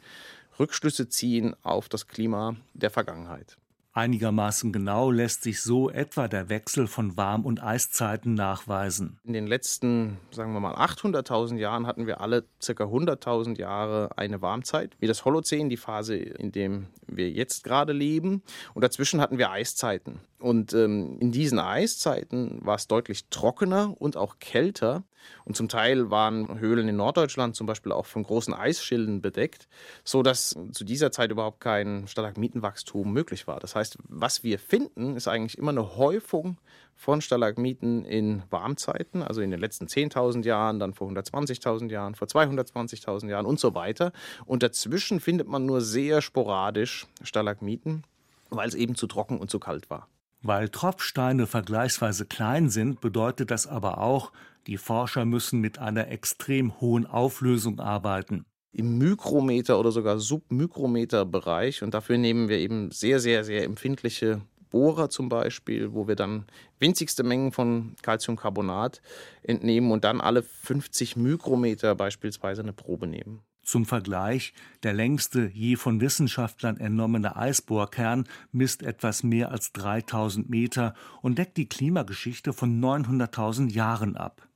Rückschlüsse 0.60 1.10
ziehen 1.10 1.56
auf 1.62 1.90
das 1.90 2.08
Klima 2.08 2.56
der 2.74 2.90
Vergangenheit. 2.90 3.56
Einigermaßen 3.98 4.72
genau 4.72 5.10
lässt 5.10 5.42
sich 5.42 5.60
so 5.64 5.90
etwa 5.90 6.28
der 6.28 6.50
Wechsel 6.50 6.86
von 6.86 7.18
Warm- 7.18 7.48
und 7.48 7.64
Eiszeiten 7.64 8.36
nachweisen. 8.36 9.18
In 9.24 9.34
den 9.34 9.48
letzten, 9.48 10.20
sagen 10.30 10.54
wir 10.54 10.60
mal, 10.60 10.76
800.000 10.76 11.58
Jahren 11.58 11.88
hatten 11.88 12.06
wir 12.06 12.22
alle 12.22 12.44
ca. 12.64 12.84
100.000 12.84 13.58
Jahre 13.58 14.16
eine 14.16 14.40
Warmzeit, 14.44 14.96
wie 15.00 15.08
das 15.08 15.26
Holozän, 15.26 15.70
die 15.70 15.78
Phase, 15.78 16.16
in 16.16 16.52
der 16.52 16.84
wir 17.08 17.32
jetzt 17.32 17.64
gerade 17.64 17.92
leben. 17.92 18.44
Und 18.76 18.84
dazwischen 18.84 19.20
hatten 19.20 19.40
wir 19.40 19.50
Eiszeiten. 19.50 20.20
Und 20.38 20.74
ähm, 20.74 21.18
in 21.20 21.32
diesen 21.32 21.58
Eiszeiten 21.58 22.60
war 22.62 22.76
es 22.76 22.86
deutlich 22.88 23.26
trockener 23.32 24.00
und 24.00 24.16
auch 24.16 24.38
kälter. 24.38 25.06
Und 25.46 25.56
zum 25.56 25.70
Teil 25.70 26.10
waren 26.12 26.60
Höhlen 26.60 26.88
in 26.88 26.96
Norddeutschland 26.96 27.56
zum 27.56 27.68
Beispiel 27.68 27.92
auch 27.92 28.06
von 28.06 28.24
großen 28.24 28.54
Eisschilden 28.54 29.22
bedeckt, 29.22 29.68
sodass 30.04 30.56
zu 30.72 30.84
dieser 30.84 31.12
Zeit 31.12 31.32
überhaupt 31.32 31.62
kein 31.62 32.08
Stalagmitenwachstum 32.08 33.12
möglich 33.12 33.48
war. 33.48 33.60
Das 33.60 33.76
heißt, 33.76 33.98
was 34.08 34.44
wir 34.44 34.60
finden, 34.60 35.16
ist 35.16 35.28
eigentlich 35.28 35.58
immer 35.58 35.72
eine 35.72 35.98
Häufung 35.98 36.58
von 36.98 37.22
Stalagmiten 37.22 38.04
in 38.04 38.44
Warmzeiten, 38.50 39.22
also 39.22 39.42
in 39.42 39.52
den 39.52 39.60
letzten 39.60 39.86
10.000 39.86 40.44
Jahren, 40.46 40.80
dann 40.80 40.94
vor 40.94 41.10
120.000 41.10 41.90
Jahren, 41.92 42.16
vor 42.16 42.28
220.000 42.28 43.30
Jahren 43.30 43.46
und 43.46 43.60
so 43.60 43.76
weiter. 43.76 44.12
Und 44.46 44.64
dazwischen 44.64 45.20
findet 45.20 45.48
man 45.48 45.66
nur 45.66 45.82
sehr 45.82 46.22
sporadisch 46.22 47.06
Stalagmiten, 47.22 48.04
weil 48.50 48.68
es 48.68 48.76
eben 48.76 48.96
zu 48.96 49.08
trocken 49.08 49.38
und 49.38 49.52
zu 49.52 49.60
kalt 49.60 49.90
war. 49.90 50.08
Weil 50.42 50.70
Tropfsteine 50.70 51.48
vergleichsweise 51.48 52.26
klein 52.26 52.70
sind, 52.70 53.02
bedeutet 53.02 53.52
das 53.52 53.68
aber 53.68 54.00
auch, 54.00 54.32
die 54.68 54.78
Forscher 54.78 55.26
müssen 55.26 55.60
mit 55.60 55.80
einer 55.80 56.10
extrem 56.10 56.80
hohen 56.80 57.06
Auflösung 57.06 57.80
arbeiten. 57.80 58.46
Im 58.74 58.98
Mikrometer 58.98 59.80
oder 59.80 59.92
sogar 59.92 60.20
Submikrometer-Bereich. 60.20 61.82
Und 61.84 61.94
dafür 61.94 62.18
nehmen 62.18 62.50
wir 62.50 62.60
eben 62.60 62.92
sehr, 62.92 63.20
sehr, 63.20 63.44
sehr 63.44 63.64
empfindliche 63.64 64.42
Bohrer 64.70 65.10
zum 65.10 65.30
Beispiel, 65.30 65.94
wo 65.94 66.08
wir 66.08 66.16
dann 66.16 66.46
winzigste 66.80 67.24
Mengen 67.24 67.52
von 67.54 67.96
Calciumcarbonat 68.02 69.02
entnehmen 69.42 69.92
und 69.92 70.04
dann 70.04 70.22
alle 70.22 70.44
50 70.44 71.16
Mikrometer 71.16 71.96
beispielsweise 71.96 72.62
eine 72.62 72.74
Probe 72.74 73.08
nehmen. 73.08 73.42
Zum 73.64 73.86
Vergleich, 73.86 74.54
der 74.84 74.94
längste 74.94 75.50
je 75.54 75.76
von 75.76 76.00
Wissenschaftlern 76.00 76.78
entnommene 76.78 77.36
Eisbohrkern 77.36 78.26
misst 78.54 78.82
etwas 78.82 79.24
mehr 79.24 79.52
als 79.52 79.74
3000 79.74 80.50
Meter 80.50 80.94
und 81.22 81.38
deckt 81.38 81.58
die 81.58 81.68
Klimageschichte 81.68 82.54
von 82.54 82.82
900.000 82.82 83.72
Jahren 83.72 84.16
ab. 84.16 84.47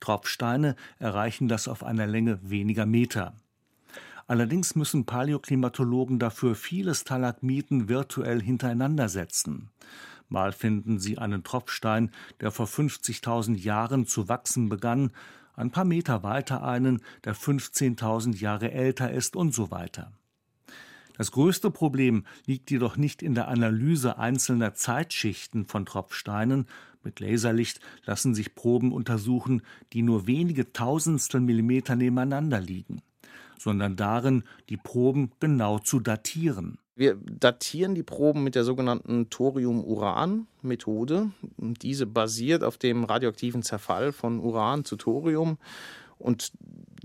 Tropfsteine 0.00 0.76
erreichen 0.98 1.48
das 1.48 1.68
auf 1.68 1.84
einer 1.84 2.06
Länge 2.06 2.38
weniger 2.42 2.86
Meter. 2.86 3.34
Allerdings 4.26 4.74
müssen 4.74 5.06
Paläoklimatologen 5.06 6.18
dafür 6.18 6.54
viele 6.54 6.94
Stalagmiten 6.94 7.88
virtuell 7.88 8.42
hintereinander 8.42 9.08
setzen. 9.08 9.70
Mal 10.28 10.52
finden 10.52 10.98
sie 10.98 11.18
einen 11.18 11.44
Tropfstein, 11.44 12.10
der 12.40 12.50
vor 12.50 12.66
50.000 12.66 13.56
Jahren 13.56 14.06
zu 14.06 14.28
wachsen 14.28 14.68
begann, 14.68 15.12
ein 15.54 15.70
paar 15.70 15.84
Meter 15.84 16.22
weiter 16.22 16.62
einen, 16.62 17.00
der 17.24 17.34
15.000 17.34 18.36
Jahre 18.36 18.72
älter 18.72 19.10
ist 19.10 19.36
und 19.36 19.54
so 19.54 19.70
weiter. 19.70 20.12
Das 21.16 21.32
größte 21.32 21.70
Problem 21.70 22.26
liegt 22.44 22.70
jedoch 22.70 22.98
nicht 22.98 23.22
in 23.22 23.34
der 23.34 23.48
Analyse 23.48 24.18
einzelner 24.18 24.74
Zeitschichten 24.74 25.64
von 25.64 25.86
Tropfsteinen. 25.86 26.66
Mit 27.06 27.20
Laserlicht 27.20 27.78
lassen 28.04 28.34
sich 28.34 28.56
Proben 28.56 28.92
untersuchen, 28.92 29.62
die 29.92 30.02
nur 30.02 30.26
wenige 30.26 30.72
Tausendstel 30.72 31.40
Millimeter 31.40 31.94
nebeneinander 31.94 32.60
liegen, 32.60 33.00
sondern 33.56 33.94
darin, 33.94 34.42
die 34.70 34.76
Proben 34.76 35.30
genau 35.38 35.78
zu 35.78 36.00
datieren. 36.00 36.78
Wir 36.96 37.14
datieren 37.14 37.94
die 37.94 38.02
Proben 38.02 38.42
mit 38.42 38.56
der 38.56 38.64
sogenannten 38.64 39.30
Thorium-Uran-Methode. 39.30 41.30
Diese 41.58 42.06
basiert 42.06 42.64
auf 42.64 42.76
dem 42.76 43.04
radioaktiven 43.04 43.62
Zerfall 43.62 44.10
von 44.10 44.40
Uran 44.40 44.84
zu 44.84 44.96
Thorium. 44.96 45.58
Und 46.18 46.52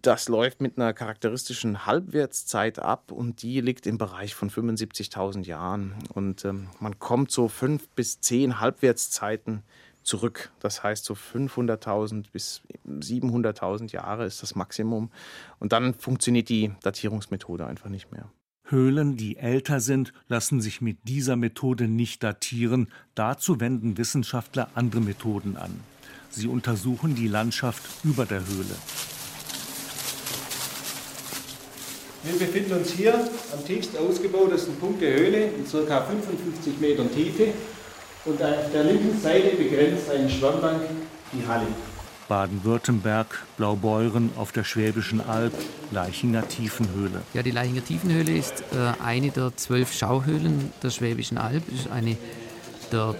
das 0.01 0.29
läuft 0.29 0.61
mit 0.61 0.77
einer 0.77 0.93
charakteristischen 0.93 1.85
Halbwertszeit 1.85 2.79
ab 2.79 3.11
und 3.11 3.43
die 3.43 3.61
liegt 3.61 3.85
im 3.85 3.97
Bereich 3.97 4.33
von 4.33 4.49
75.000 4.49 5.45
Jahren. 5.45 5.93
Und 6.13 6.45
ähm, 6.45 6.69
man 6.79 6.97
kommt 6.97 7.29
so 7.29 7.47
fünf 7.47 7.87
bis 7.89 8.19
zehn 8.19 8.59
Halbwertszeiten 8.59 9.63
zurück. 10.03 10.51
Das 10.59 10.83
heißt, 10.83 11.05
so 11.05 11.13
500.000 11.13 12.25
bis 12.31 12.61
700.000 12.87 13.91
Jahre 13.91 14.25
ist 14.25 14.41
das 14.41 14.55
Maximum. 14.55 15.11
Und 15.59 15.71
dann 15.71 15.93
funktioniert 15.93 16.49
die 16.49 16.71
Datierungsmethode 16.83 17.65
einfach 17.65 17.89
nicht 17.89 18.11
mehr. 18.11 18.29
Höhlen, 18.65 19.17
die 19.17 19.37
älter 19.37 19.81
sind, 19.81 20.13
lassen 20.27 20.61
sich 20.61 20.81
mit 20.81 20.97
dieser 21.03 21.35
Methode 21.35 21.87
nicht 21.87 22.23
datieren. 22.23 22.87
Dazu 23.15 23.59
wenden 23.59 23.97
Wissenschaftler 23.97 24.69
andere 24.75 25.01
Methoden 25.01 25.57
an. 25.57 25.81
Sie 26.29 26.47
untersuchen 26.47 27.15
die 27.15 27.27
Landschaft 27.27 27.83
über 28.05 28.25
der 28.25 28.39
Höhle. 28.39 28.75
Wir 32.23 32.37
befinden 32.37 32.73
uns 32.73 32.91
hier 32.91 33.15
am 33.15 33.65
tiefsten 33.65 33.97
ausgebautesten 33.97 34.75
Punkt 34.75 35.01
der 35.01 35.15
Höhle 35.15 35.47
in 35.47 35.65
ca. 35.65 36.01
55 36.01 36.79
Metern 36.79 37.11
Tiefe 37.11 37.47
und 38.25 38.41
auf 38.41 38.71
der 38.71 38.83
linken 38.83 39.19
Seite 39.19 39.55
begrenzt 39.55 40.09
eine 40.09 40.29
Schwammbank 40.29 40.81
die 41.33 41.47
Halle. 41.47 41.67
Baden-Württemberg, 42.27 43.45
Blaubeuren 43.57 44.29
auf 44.37 44.53
der 44.53 44.63
Schwäbischen 44.63 45.19
Alb, 45.19 45.53
Leichinger 45.91 46.47
Tiefenhöhle. 46.47 47.23
Ja, 47.33 47.43
die 47.43 47.51
Leichinger 47.51 47.83
Tiefenhöhle 47.83 48.31
ist 48.31 48.63
äh, 48.71 49.03
eine 49.03 49.31
der 49.31 49.55
zwölf 49.57 49.91
Schauhöhlen 49.91 50.71
der 50.81 50.91
Schwäbischen 50.91 51.37
Alb. 51.37 51.63
Ist 51.73 51.91
eine 51.91 52.15
der 52.91 53.15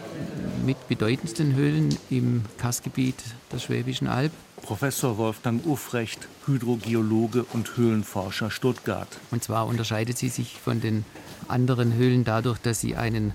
mitbedeutendsten 0.65 1.55
Höhlen 1.55 1.97
im 2.09 2.43
Kassgebiet 2.57 3.15
der 3.51 3.59
Schwäbischen 3.59 4.07
Alb. 4.07 4.31
Professor 4.61 5.17
Wolfgang 5.17 5.65
Uffrecht, 5.65 6.27
Hydrogeologe 6.45 7.45
und 7.51 7.75
Höhlenforscher 7.75 8.49
Stuttgart. 8.49 9.09
Und 9.31 9.43
zwar 9.43 9.67
unterscheidet 9.67 10.17
sie 10.17 10.29
sich 10.29 10.57
von 10.63 10.79
den 10.79 11.03
anderen 11.49 11.95
Höhlen 11.95 12.23
dadurch, 12.23 12.59
dass 12.59 12.79
sie 12.79 12.95
einen 12.95 13.33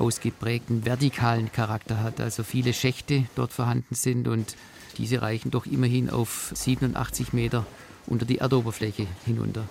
ausgeprägten 0.00 0.84
vertikalen 0.84 1.50
Charakter 1.52 2.02
hat, 2.02 2.20
also 2.20 2.42
viele 2.42 2.72
Schächte 2.72 3.24
dort 3.34 3.52
vorhanden 3.52 3.94
sind 3.94 4.28
und 4.28 4.56
diese 4.96 5.22
reichen 5.22 5.50
doch 5.50 5.66
immerhin 5.66 6.10
auf 6.10 6.50
87 6.54 7.32
Meter 7.32 7.66
unter 8.06 8.26
die 8.26 8.38
Erdoberfläche 8.38 9.06
hinunter. 9.24 9.64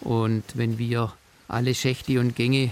Und 0.00 0.44
wenn 0.54 0.78
wir 0.78 1.12
alle 1.48 1.74
Schächte 1.74 2.20
und 2.20 2.36
Gänge 2.36 2.70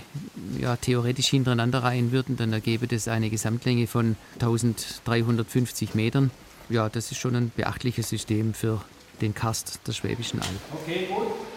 ja, 0.58 0.76
theoretisch 0.76 1.28
hintereinander 1.28 1.82
reihen 1.82 2.12
würden, 2.12 2.36
dann 2.36 2.52
ergäbe 2.52 2.86
das 2.86 3.08
eine 3.08 3.28
Gesamtlänge 3.28 3.86
von 3.86 4.16
1350 4.34 5.94
Metern. 5.94 6.30
Ja, 6.68 6.88
das 6.88 7.10
ist 7.10 7.18
schon 7.18 7.34
ein 7.34 7.52
beachtliches 7.54 8.08
System 8.08 8.54
für 8.54 8.82
den 9.20 9.34
Karst 9.34 9.80
der 9.86 9.92
Schwäbischen 9.92 10.40
Alb. 10.40 10.50
Okay, 10.82 11.08
gut. 11.08 11.47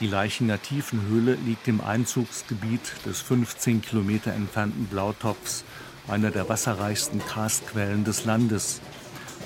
Die 0.00 0.06
Leichinger 0.06 0.60
Tiefenhöhle 0.60 1.38
liegt 1.46 1.68
im 1.68 1.80
Einzugsgebiet 1.80 2.80
des 3.06 3.22
15 3.22 3.80
Kilometer 3.80 4.30
entfernten 4.34 4.84
Blautopfs, 4.88 5.64
einer 6.06 6.30
der 6.30 6.50
wasserreichsten 6.50 7.24
Karstquellen 7.24 8.04
des 8.04 8.26
Landes. 8.26 8.82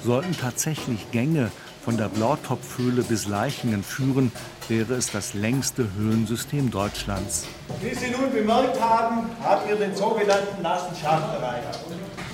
Sollten 0.04 0.36
tatsächlich 0.36 1.12
Gänge 1.12 1.52
von 1.84 1.96
der 1.96 2.08
Blautopfhöhle 2.08 3.04
bis 3.04 3.28
Leichingen 3.28 3.84
führen, 3.84 4.32
wäre 4.66 4.94
es 4.94 5.12
das 5.12 5.34
längste 5.34 5.88
Höhlensystem 5.94 6.72
Deutschlands. 6.72 7.46
Wie 7.80 7.94
Sie 7.94 8.10
nun 8.10 8.32
bemerkt 8.32 8.80
haben, 8.80 9.26
haben 9.42 9.68
wir 9.68 9.76
den 9.76 9.94
sogenannten 9.94 10.62
nassen 10.62 10.96
Schacht 11.00 11.32
erreicht. 11.32 11.78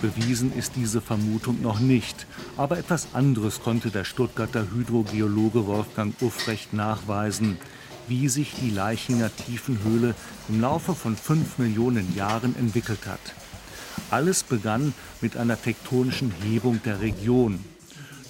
Bewiesen 0.00 0.56
ist 0.56 0.72
diese 0.74 1.02
Vermutung 1.02 1.60
noch 1.60 1.80
nicht, 1.80 2.26
aber 2.56 2.78
etwas 2.78 3.08
anderes 3.12 3.60
konnte 3.60 3.90
der 3.90 4.04
Stuttgarter 4.04 4.66
Hydrogeologe 4.74 5.66
Wolfgang 5.66 6.14
Uffrecht 6.22 6.72
nachweisen, 6.72 7.58
wie 8.08 8.28
sich 8.28 8.54
die 8.60 8.70
Leichinger 8.70 9.30
Tiefenhöhle 9.34 10.14
im 10.48 10.60
Laufe 10.60 10.94
von 10.94 11.16
fünf 11.16 11.58
Millionen 11.58 12.14
Jahren 12.16 12.56
entwickelt 12.56 13.06
hat. 13.06 13.20
Alles 14.10 14.42
begann 14.42 14.94
mit 15.20 15.36
einer 15.36 15.60
tektonischen 15.60 16.32
Hebung 16.42 16.80
der 16.84 17.00
Region. 17.00 17.64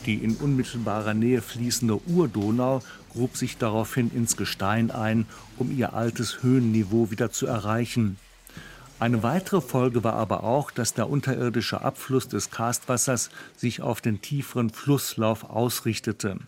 Die 0.06 0.14
in 0.14 0.36
unmittelbarer 0.36 1.14
Nähe 1.14 1.42
fließende 1.42 2.00
Urdonau 2.06 2.80
grub 3.12 3.36
sich 3.36 3.58
daraufhin 3.58 4.10
ins 4.14 4.36
Gestein 4.36 4.90
ein, 4.90 5.26
um 5.58 5.76
ihr 5.76 5.94
altes 5.94 6.42
Höhenniveau 6.42 7.10
wieder 7.10 7.30
zu 7.30 7.46
erreichen. 7.46 8.16
Eine 8.98 9.22
weitere 9.22 9.60
Folge 9.60 10.04
war 10.04 10.14
aber 10.14 10.44
auch, 10.44 10.70
dass 10.70 10.94
der 10.94 11.10
unterirdische 11.10 11.82
Abfluss 11.82 12.28
des 12.28 12.50
Karstwassers 12.50 13.30
sich 13.56 13.82
auf 13.82 14.00
den 14.00 14.22
tieferen 14.22 14.70
Flusslauf 14.70 15.44
ausrichtete. 15.44 16.38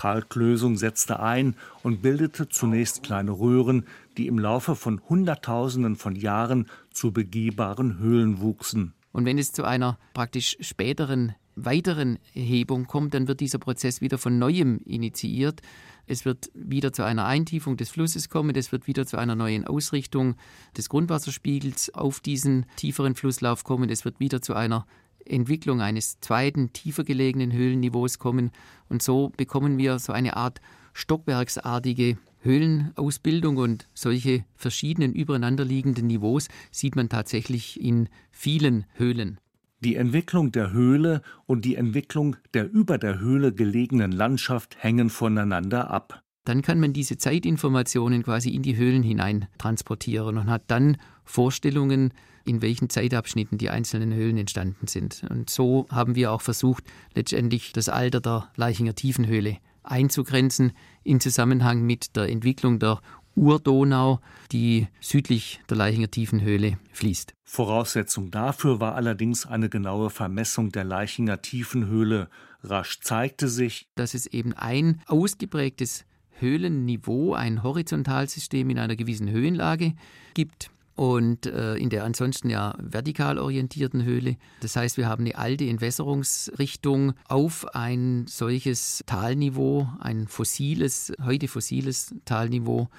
Kalklösung 0.00 0.78
setzte 0.78 1.20
ein 1.20 1.56
und 1.82 2.00
bildete 2.00 2.48
zunächst 2.48 3.02
kleine 3.02 3.32
Röhren, 3.32 3.84
die 4.16 4.28
im 4.28 4.38
Laufe 4.38 4.74
von 4.74 4.98
Hunderttausenden 5.10 5.96
von 5.96 6.16
Jahren 6.16 6.70
zu 6.90 7.12
begehbaren 7.12 7.98
Höhlen 7.98 8.40
wuchsen. 8.40 8.94
Und 9.12 9.26
wenn 9.26 9.36
es 9.36 9.52
zu 9.52 9.62
einer 9.62 9.98
praktisch 10.14 10.56
späteren, 10.60 11.34
weiteren 11.54 12.18
Hebung 12.32 12.86
kommt, 12.86 13.12
dann 13.12 13.28
wird 13.28 13.40
dieser 13.40 13.58
Prozess 13.58 14.00
wieder 14.00 14.16
von 14.16 14.38
neuem 14.38 14.80
initiiert. 14.86 15.60
Es 16.06 16.24
wird 16.24 16.50
wieder 16.54 16.94
zu 16.94 17.04
einer 17.04 17.26
Eintiefung 17.26 17.76
des 17.76 17.90
Flusses 17.90 18.30
kommen, 18.30 18.56
es 18.56 18.72
wird 18.72 18.86
wieder 18.86 19.04
zu 19.04 19.18
einer 19.18 19.34
neuen 19.34 19.66
Ausrichtung 19.66 20.36
des 20.78 20.88
Grundwasserspiegels 20.88 21.92
auf 21.94 22.20
diesen 22.20 22.64
tieferen 22.76 23.16
Flusslauf 23.16 23.64
kommen, 23.64 23.90
es 23.90 24.06
wird 24.06 24.18
wieder 24.18 24.40
zu 24.40 24.54
einer 24.54 24.86
Entwicklung 25.24 25.80
eines 25.80 26.20
zweiten, 26.20 26.72
tiefer 26.72 27.04
gelegenen 27.04 27.52
Höhlenniveaus 27.52 28.18
kommen. 28.18 28.50
Und 28.88 29.02
so 29.02 29.30
bekommen 29.36 29.78
wir 29.78 29.98
so 29.98 30.12
eine 30.12 30.36
Art 30.36 30.60
stockwerksartige 30.92 32.18
Höhlenausbildung 32.42 33.56
und 33.56 33.86
solche 33.94 34.44
verschiedenen 34.54 35.12
übereinanderliegenden 35.12 36.06
Niveaus 36.06 36.48
sieht 36.70 36.96
man 36.96 37.08
tatsächlich 37.08 37.80
in 37.80 38.08
vielen 38.30 38.86
Höhlen. 38.94 39.38
Die 39.80 39.96
Entwicklung 39.96 40.52
der 40.52 40.72
Höhle 40.72 41.22
und 41.46 41.64
die 41.64 41.76
Entwicklung 41.76 42.36
der 42.52 42.70
über 42.70 42.98
der 42.98 43.18
Höhle 43.18 43.52
gelegenen 43.52 44.12
Landschaft 44.12 44.76
hängen 44.82 45.08
voneinander 45.08 45.90
ab. 45.90 46.22
Dann 46.44 46.62
kann 46.62 46.80
man 46.80 46.92
diese 46.92 47.18
Zeitinformationen 47.18 48.22
quasi 48.22 48.50
in 48.50 48.62
die 48.62 48.76
Höhlen 48.76 49.02
hinein 49.02 49.46
transportieren 49.58 50.38
und 50.38 50.50
hat 50.50 50.64
dann 50.66 50.96
Vorstellungen, 51.24 52.12
in 52.44 52.62
welchen 52.62 52.90
Zeitabschnitten 52.90 53.58
die 53.58 53.70
einzelnen 53.70 54.12
Höhlen 54.12 54.38
entstanden 54.38 54.86
sind. 54.86 55.24
Und 55.28 55.50
so 55.50 55.86
haben 55.90 56.14
wir 56.14 56.32
auch 56.32 56.40
versucht, 56.40 56.84
letztendlich 57.14 57.72
das 57.72 57.88
Alter 57.88 58.20
der 58.20 58.48
Leichinger 58.56 58.94
Tiefenhöhle 58.94 59.58
einzugrenzen 59.82 60.72
in 61.02 61.20
Zusammenhang 61.20 61.82
mit 61.82 62.16
der 62.16 62.28
Entwicklung 62.28 62.78
der 62.78 63.00
Urdonau, 63.34 64.20
die 64.52 64.88
südlich 65.00 65.60
der 65.70 65.76
Leichinger 65.76 66.10
Tiefenhöhle 66.10 66.78
fließt. 66.92 67.34
Voraussetzung 67.44 68.30
dafür 68.30 68.80
war 68.80 68.94
allerdings 68.94 69.46
eine 69.46 69.68
genaue 69.68 70.10
Vermessung 70.10 70.70
der 70.72 70.84
Leichinger 70.84 71.40
Tiefenhöhle. 71.40 72.28
Rasch 72.62 73.00
zeigte 73.00 73.48
sich, 73.48 73.88
dass 73.94 74.14
es 74.14 74.26
eben 74.26 74.52
ein 74.52 75.00
ausgeprägtes 75.06 76.04
Höhlenniveau, 76.38 77.34
ein 77.34 77.62
Horizontalsystem 77.62 78.68
in 78.70 78.78
einer 78.78 78.96
gewissen 78.96 79.30
Höhenlage 79.30 79.94
gibt 80.34 80.70
und 81.00 81.46
äh, 81.46 81.76
in 81.76 81.88
der 81.88 82.04
ansonsten 82.04 82.50
ja 82.50 82.74
vertikal 82.78 83.38
orientierten 83.38 84.04
Höhle. 84.04 84.36
Das 84.60 84.76
heißt, 84.76 84.98
wir 84.98 85.08
haben 85.08 85.24
eine 85.24 85.34
alte 85.34 85.64
Entwässerungsrichtung 85.64 87.14
auf 87.26 87.74
ein 87.74 88.26
solches 88.26 89.02
Talniveau, 89.06 89.88
ein 90.00 90.28
fossiles, 90.28 91.10
heute 91.24 91.48
fossiles 91.48 92.14
Talniveau 92.26 92.90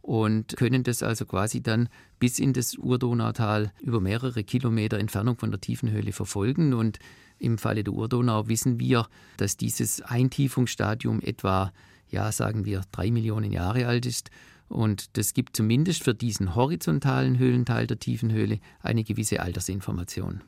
und 0.00 0.56
können 0.58 0.84
das 0.84 1.02
also 1.02 1.26
quasi 1.26 1.60
dann 1.60 1.88
bis 2.20 2.38
in 2.38 2.52
das 2.52 2.76
Urdonautal 2.78 3.72
über 3.80 4.00
mehrere 4.00 4.44
Kilometer 4.44 5.00
Entfernung 5.00 5.36
von 5.36 5.50
der 5.50 5.60
Tiefenhöhle 5.60 6.12
verfolgen. 6.12 6.72
Und 6.72 7.00
im 7.40 7.58
Falle 7.58 7.82
der 7.82 7.94
Urdonau 7.94 8.46
wissen 8.46 8.78
wir, 8.78 9.08
dass 9.38 9.56
dieses 9.56 10.02
Eintiefungsstadium 10.02 11.20
etwa, 11.20 11.72
ja, 12.10 12.30
sagen 12.30 12.64
wir, 12.64 12.82
drei 12.92 13.10
Millionen 13.10 13.50
Jahre 13.50 13.88
alt 13.88 14.06
ist. 14.06 14.30
Und 14.70 15.18
das 15.18 15.34
gibt 15.34 15.56
zumindest 15.56 16.04
für 16.04 16.14
diesen 16.14 16.54
horizontalen 16.54 17.38
Höhlenteil 17.38 17.88
der 17.88 17.98
Tiefenhöhle 17.98 18.60
eine 18.80 19.02
gewisse 19.02 19.40
Altersinformation. 19.40 20.42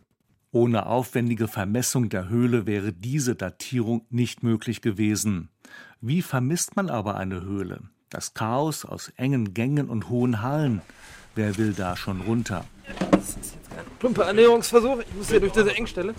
Ohne 0.53 0.87
aufwendige 0.87 1.49
Vermessung 1.49 2.09
der 2.09 2.29
Höhle 2.29 2.65
wäre 2.65 2.93
diese 2.93 3.35
Datierung 3.35 4.07
nicht 4.11 4.45
möglich 4.45 4.81
gewesen. 4.81 5.49
Wie 6.01 6.23
vermisst 6.23 6.77
man 6.77 6.89
aber 6.89 7.17
eine 7.17 7.43
Höhle? 7.43 7.83
Das 8.11 8.33
Chaos 8.33 8.85
aus 8.85 9.09
engen 9.17 9.55
Gängen 9.55 9.89
und 9.89 10.09
hohen 10.09 10.41
Hallen. 10.41 10.83
Wer 11.35 11.59
will 11.59 11.73
da 11.73 11.97
schon 11.97 12.21
runter? 12.21 12.65
Das 13.11 13.31
ist 13.31 13.37
jetzt 13.55 13.73
ein 13.73 13.85
plumper 13.99 14.27
Ernährungsversuch. 14.27 15.01
Ich 15.01 15.15
muss 15.15 15.31
hier 15.31 15.41
durch 15.41 15.53
diese 15.53 15.75
Engstelle. 15.75 16.15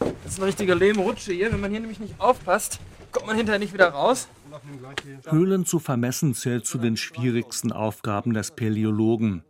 Das 0.00 0.32
ist 0.32 0.38
ein 0.40 0.44
richtiger 0.44 0.74
Lehmrutsche 0.74 1.32
hier. 1.32 1.52
Wenn 1.52 1.60
man 1.60 1.70
hier 1.70 1.80
nämlich 1.80 2.00
nicht 2.00 2.18
aufpasst, 2.18 2.80
kommt 3.14 3.26
man 3.26 3.36
hinterher 3.36 3.58
nicht 3.58 3.72
wieder 3.72 3.88
raus. 3.88 4.28
Höhlen 5.30 5.64
zu 5.64 5.78
vermessen 5.78 6.34
zählt 6.34 6.66
zu 6.66 6.78
den 6.78 6.96
schwierigsten 6.96 7.72
Aufgaben 7.72 8.34
des 8.34 8.50
Paläologen. 8.50 9.42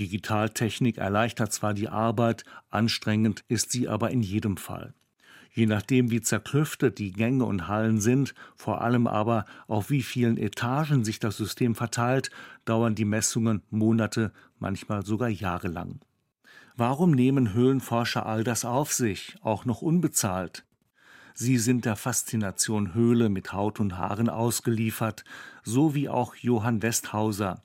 Digitaltechnik 0.00 0.98
erleichtert 0.98 1.52
zwar 1.52 1.74
die 1.74 1.88
Arbeit, 1.88 2.44
anstrengend 2.70 3.44
ist 3.48 3.70
sie 3.70 3.88
aber 3.88 4.10
in 4.10 4.22
jedem 4.22 4.56
Fall. 4.56 4.94
Je 5.54 5.66
nachdem, 5.66 6.10
wie 6.10 6.22
zerklüftet 6.22 6.98
die 6.98 7.12
Gänge 7.12 7.44
und 7.44 7.68
Hallen 7.68 8.00
sind, 8.00 8.34
vor 8.56 8.80
allem 8.80 9.06
aber 9.06 9.44
auf 9.66 9.90
wie 9.90 10.02
vielen 10.02 10.38
Etagen 10.38 11.04
sich 11.04 11.18
das 11.18 11.36
System 11.36 11.74
verteilt, 11.74 12.30
dauern 12.64 12.94
die 12.94 13.04
Messungen 13.04 13.62
Monate, 13.68 14.32
manchmal 14.58 15.04
sogar 15.04 15.28
Jahre 15.28 15.68
lang. 15.68 16.00
Warum 16.74 17.10
nehmen 17.10 17.52
Höhlenforscher 17.52 18.24
all 18.24 18.44
das 18.44 18.64
auf 18.64 18.94
sich, 18.94 19.36
auch 19.42 19.66
noch 19.66 19.82
unbezahlt? 19.82 20.64
Sie 21.34 21.58
sind 21.58 21.84
der 21.84 21.96
Faszination 21.96 22.94
Höhle 22.94 23.28
mit 23.28 23.52
Haut 23.52 23.80
und 23.80 23.98
Haaren 23.98 24.28
ausgeliefert, 24.28 25.24
so 25.62 25.94
wie 25.94 26.08
auch 26.08 26.34
Johann 26.36 26.82
Westhauser. 26.82 27.62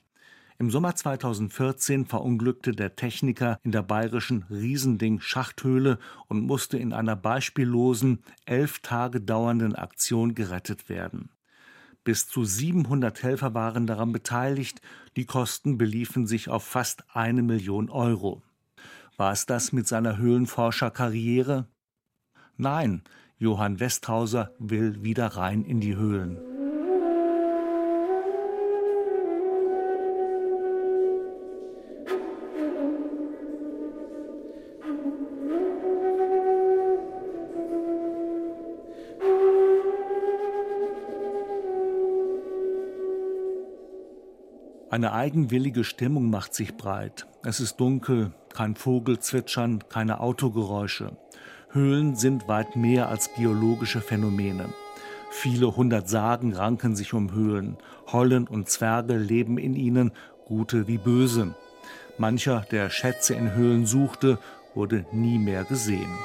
Im 0.60 0.72
Sommer 0.72 0.96
2014 0.96 2.06
verunglückte 2.06 2.72
der 2.72 2.96
Techniker 2.96 3.60
in 3.62 3.72
der 3.72 3.84
bayerischen 3.84 4.44
Riesending-Schachthöhle 4.50 6.00
und 6.28 6.42
musste 6.42 6.80
in 6.80 6.94
einer 6.94 7.16
beispiellosen, 7.16 8.24
elf 8.46 8.80
Tage 8.80 9.22
dauernden 9.22 9.76
Aktion 9.76 10.34
gerettet 10.34 10.90
werden. 10.90 11.30
Bis 12.04 12.28
zu 12.28 12.44
700 12.44 13.22
Helfer 13.22 13.54
waren 13.54 13.86
daran 13.86 14.14
beteiligt. 14.14 14.82
Die 15.16 15.26
Kosten 15.26 15.78
beliefen 15.78 16.26
sich 16.26 16.50
auf 16.50 16.64
fast 16.64 17.04
eine 17.14 17.44
Million 17.44 17.90
Euro. 17.90 18.42
War 19.18 19.34
es 19.34 19.46
das 19.46 19.74
mit 19.74 19.88
seiner 19.88 20.18
Höhlenforscherkarriere? 20.18 21.68
Nein, 22.56 23.04
Johann 23.40 23.80
Westhauser 23.80 24.52
will 24.58 25.04
wieder 25.04 25.28
rein 25.28 25.64
in 25.64 25.80
die 25.80 25.96
Höhlen. 25.96 26.40
Eine 44.90 45.14
eigenwillige 45.14 45.84
Stimmung 45.84 46.32
macht 46.32 46.56
sich 46.56 46.76
breit. 46.76 47.28
Es 47.44 47.60
ist 47.60 47.76
dunkel, 47.76 48.34
kein 48.52 48.76
Vogelzwitschern, 48.76 49.84
keine 49.90 50.22
Autogeräusche. 50.22 51.16
Höhlen 51.78 52.16
sind 52.16 52.48
weit 52.48 52.76
mehr 52.76 53.08
als 53.08 53.36
geologische 53.36 54.02
Phänomene. 54.02 54.70
Viele 55.30 55.76
hundert 55.76 56.10
Sagen 56.10 56.54
ranken 56.54 56.96
sich 56.96 57.14
um 57.14 57.32
Höhlen. 57.34 57.78
Hollen 58.08 58.48
und 58.48 58.68
Zwerge 58.68 59.16
leben 59.16 59.60
in 59.60 59.76
ihnen, 59.76 60.12
gute 60.46 60.88
wie 60.88 60.98
böse. 60.98 61.54
Mancher, 62.18 62.66
der 62.72 62.90
Schätze 62.90 63.36
in 63.36 63.54
Höhlen 63.54 63.86
suchte, 63.86 64.40
wurde 64.74 65.06
nie 65.12 65.38
mehr 65.38 65.66
gesehen. 65.66 66.18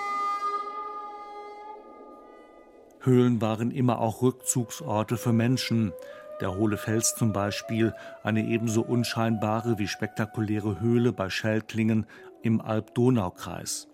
Höhlen 3.00 3.42
waren 3.42 3.72
immer 3.72 3.98
auch 3.98 4.22
Rückzugsorte 4.22 5.18
für 5.18 5.34
Menschen. 5.34 5.92
Der 6.40 6.56
hohle 6.56 6.78
Fels 6.78 7.14
zum 7.14 7.34
Beispiel, 7.34 7.92
eine 8.22 8.46
ebenso 8.46 8.80
unscheinbare 8.80 9.78
wie 9.78 9.88
spektakuläre 9.88 10.80
Höhle 10.80 11.12
bei 11.12 11.28
Schelklingen 11.28 12.06
im 12.42 12.62
Alb-Donau-Kreis. 12.62 13.91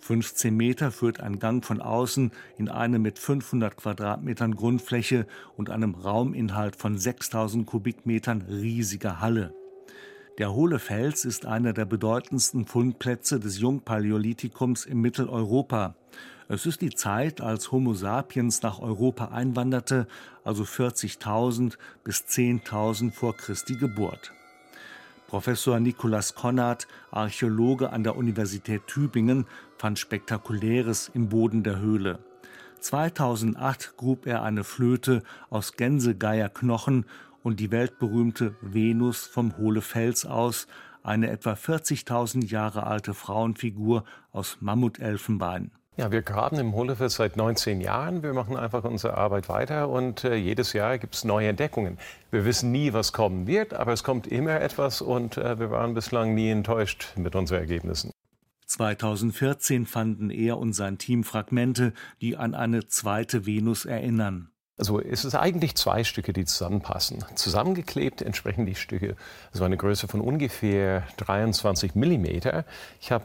15 0.00 0.56
Meter 0.56 0.92
führt 0.92 1.20
ein 1.20 1.38
Gang 1.38 1.64
von 1.64 1.80
außen 1.80 2.30
in 2.58 2.68
eine 2.68 2.98
mit 2.98 3.18
500 3.18 3.76
Quadratmetern 3.76 4.54
Grundfläche 4.54 5.26
und 5.56 5.70
einem 5.70 5.94
Rauminhalt 5.94 6.76
von 6.76 6.98
6000 6.98 7.66
Kubikmetern 7.66 8.42
riesige 8.42 9.20
Halle. 9.20 9.54
Der 10.38 10.52
Hohle 10.52 10.78
Fels 10.78 11.24
ist 11.24 11.46
einer 11.46 11.72
der 11.72 11.86
bedeutendsten 11.86 12.66
Fundplätze 12.66 13.40
des 13.40 13.58
Jungpaläolithikums 13.58 14.84
in 14.84 15.00
Mitteleuropa. 15.00 15.94
Es 16.48 16.66
ist 16.66 16.82
die 16.82 16.90
Zeit, 16.90 17.40
als 17.40 17.72
Homo 17.72 17.94
sapiens 17.94 18.62
nach 18.62 18.78
Europa 18.78 19.28
einwanderte, 19.28 20.06
also 20.44 20.62
40.000 20.64 21.76
bis 22.04 22.18
10.000 22.20 23.12
vor 23.12 23.34
Christi 23.34 23.76
Geburt. 23.76 24.32
Professor 25.26 25.80
Nikolaus 25.80 26.34
Konrad, 26.34 26.86
Archäologe 27.10 27.90
an 27.90 28.04
der 28.04 28.16
Universität 28.16 28.86
Tübingen, 28.86 29.46
fand 29.76 29.98
Spektakuläres 29.98 31.10
im 31.12 31.28
Boden 31.28 31.62
der 31.62 31.80
Höhle. 31.80 32.20
2008 32.80 33.96
grub 33.96 34.26
er 34.26 34.42
eine 34.42 34.62
Flöte 34.62 35.22
aus 35.50 35.72
Gänsegeierknochen 35.72 37.06
und 37.42 37.58
die 37.58 37.70
weltberühmte 37.70 38.54
Venus 38.60 39.26
vom 39.26 39.56
Hohle 39.56 39.80
Fels 39.80 40.24
aus, 40.24 40.68
eine 41.02 41.30
etwa 41.30 41.52
40.000 41.52 42.46
Jahre 42.46 42.84
alte 42.84 43.14
Frauenfigur 43.14 44.04
aus 44.32 44.58
Mammutelfenbein. 44.60 45.72
Ja, 45.98 46.12
wir 46.12 46.20
graben 46.20 46.58
im 46.58 46.74
Hohlefeld 46.74 47.10
seit 47.10 47.38
19 47.38 47.80
Jahren. 47.80 48.22
Wir 48.22 48.34
machen 48.34 48.54
einfach 48.54 48.84
unsere 48.84 49.16
Arbeit 49.16 49.48
weiter 49.48 49.88
und 49.88 50.24
äh, 50.24 50.34
jedes 50.34 50.74
Jahr 50.74 50.98
gibt 50.98 51.14
es 51.14 51.24
neue 51.24 51.48
Entdeckungen. 51.48 51.96
Wir 52.30 52.44
wissen 52.44 52.70
nie, 52.70 52.92
was 52.92 53.14
kommen 53.14 53.46
wird, 53.46 53.72
aber 53.72 53.94
es 53.94 54.04
kommt 54.04 54.26
immer 54.26 54.60
etwas 54.60 55.00
und 55.00 55.38
äh, 55.38 55.58
wir 55.58 55.70
waren 55.70 55.94
bislang 55.94 56.34
nie 56.34 56.50
enttäuscht 56.50 57.14
mit 57.16 57.34
unseren 57.34 57.60
Ergebnissen. 57.60 58.10
2014 58.66 59.86
fanden 59.86 60.28
er 60.28 60.58
und 60.58 60.74
sein 60.74 60.98
Team 60.98 61.24
Fragmente, 61.24 61.94
die 62.20 62.36
an 62.36 62.54
eine 62.54 62.86
zweite 62.88 63.46
Venus 63.46 63.86
erinnern. 63.86 64.50
Also 64.76 65.00
es 65.00 65.24
ist 65.24 65.34
eigentlich 65.34 65.76
zwei 65.76 66.04
Stücke, 66.04 66.34
die 66.34 66.44
zusammenpassen. 66.44 67.24
Zusammengeklebt 67.36 68.20
entsprechen 68.20 68.66
die 68.66 68.74
Stücke 68.74 69.16
so 69.50 69.64
eine 69.64 69.78
Größe 69.78 70.08
von 70.08 70.20
ungefähr 70.20 71.04
23 71.16 71.94
Millimeter. 71.94 72.66
Ich 73.00 73.10
habe 73.10 73.24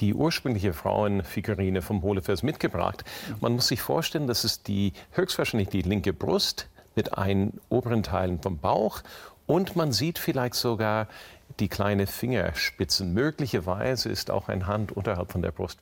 die 0.00 0.14
ursprüngliche 0.14 0.72
Frauenfigurine 0.72 1.82
vom 1.82 2.02
Hohlefels 2.02 2.42
mitgebracht. 2.42 3.04
Man 3.40 3.54
muss 3.54 3.68
sich 3.68 3.80
vorstellen, 3.80 4.26
das 4.26 4.44
ist 4.44 4.68
die 4.68 4.92
höchstwahrscheinlich 5.12 5.68
die 5.68 5.82
linke 5.82 6.12
Brust 6.12 6.68
mit 6.94 7.16
einen 7.16 7.60
oberen 7.68 8.02
Teilen 8.02 8.40
vom 8.40 8.58
Bauch 8.58 9.02
und 9.46 9.76
man 9.76 9.92
sieht 9.92 10.18
vielleicht 10.18 10.54
sogar 10.54 11.08
die 11.60 11.68
kleine 11.68 12.06
Fingerspitzen. 12.06 13.12
Möglicherweise 13.12 14.08
ist 14.08 14.30
auch 14.30 14.48
eine 14.48 14.66
Hand 14.66 14.92
unterhalb 14.92 15.32
von 15.32 15.42
der 15.42 15.52
Brust. 15.52 15.78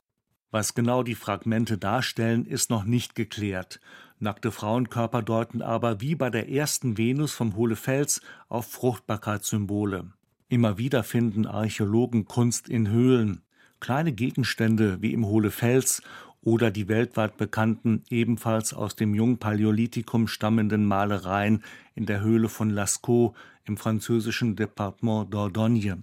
Was 0.51 0.75
genau 0.75 1.03
die 1.03 1.14
Fragmente 1.14 1.79
darstellen, 1.79 2.44
ist 2.44 2.68
noch 2.68 2.85
nicht 2.85 3.14
geklärt. 3.14 3.81
Nackte 4.18 4.53
Frauenkörper 4.53 5.22
deuten 5.22 5.62
aber 5.62 6.01
wie 6.01 6.14
bei 6.14 6.31
der 6.31 6.48
ersten 6.48 6.98
Venus 6.98 7.33
vom 7.33 7.57
Hohlefels 7.57 8.20
auf 8.48 8.66
Fruchtbarkeitssymbole. 8.66 10.12
Immer 10.48 10.77
wieder 10.77 11.03
finden 11.03 11.46
Archäologen 11.46 12.27
Kunst 12.27 12.68
in 12.68 12.88
Höhlen. 12.88 13.41
Kleine 13.83 14.12
Gegenstände 14.12 15.03
wie 15.03 15.12
im 15.12 15.27
Hohlefels 15.27 16.03
oder 16.40 16.71
die 16.71 16.87
weltweit 16.87 17.37
bekannten, 17.37 18.05
ebenfalls 18.11 18.73
aus 18.73 18.95
dem 18.95 19.12
Jungpaläolithikum 19.12 20.29
stammenden 20.29 20.87
Malereien 20.87 21.64
in 21.97 22.07
der 22.07 22.21
Höhle 22.21 22.49
von 22.49 22.71
Lascaux 22.71 23.37
im 23.64 23.77
französischen 23.77 24.55
Departement 24.55 25.35
Dordogne. 25.35 26.01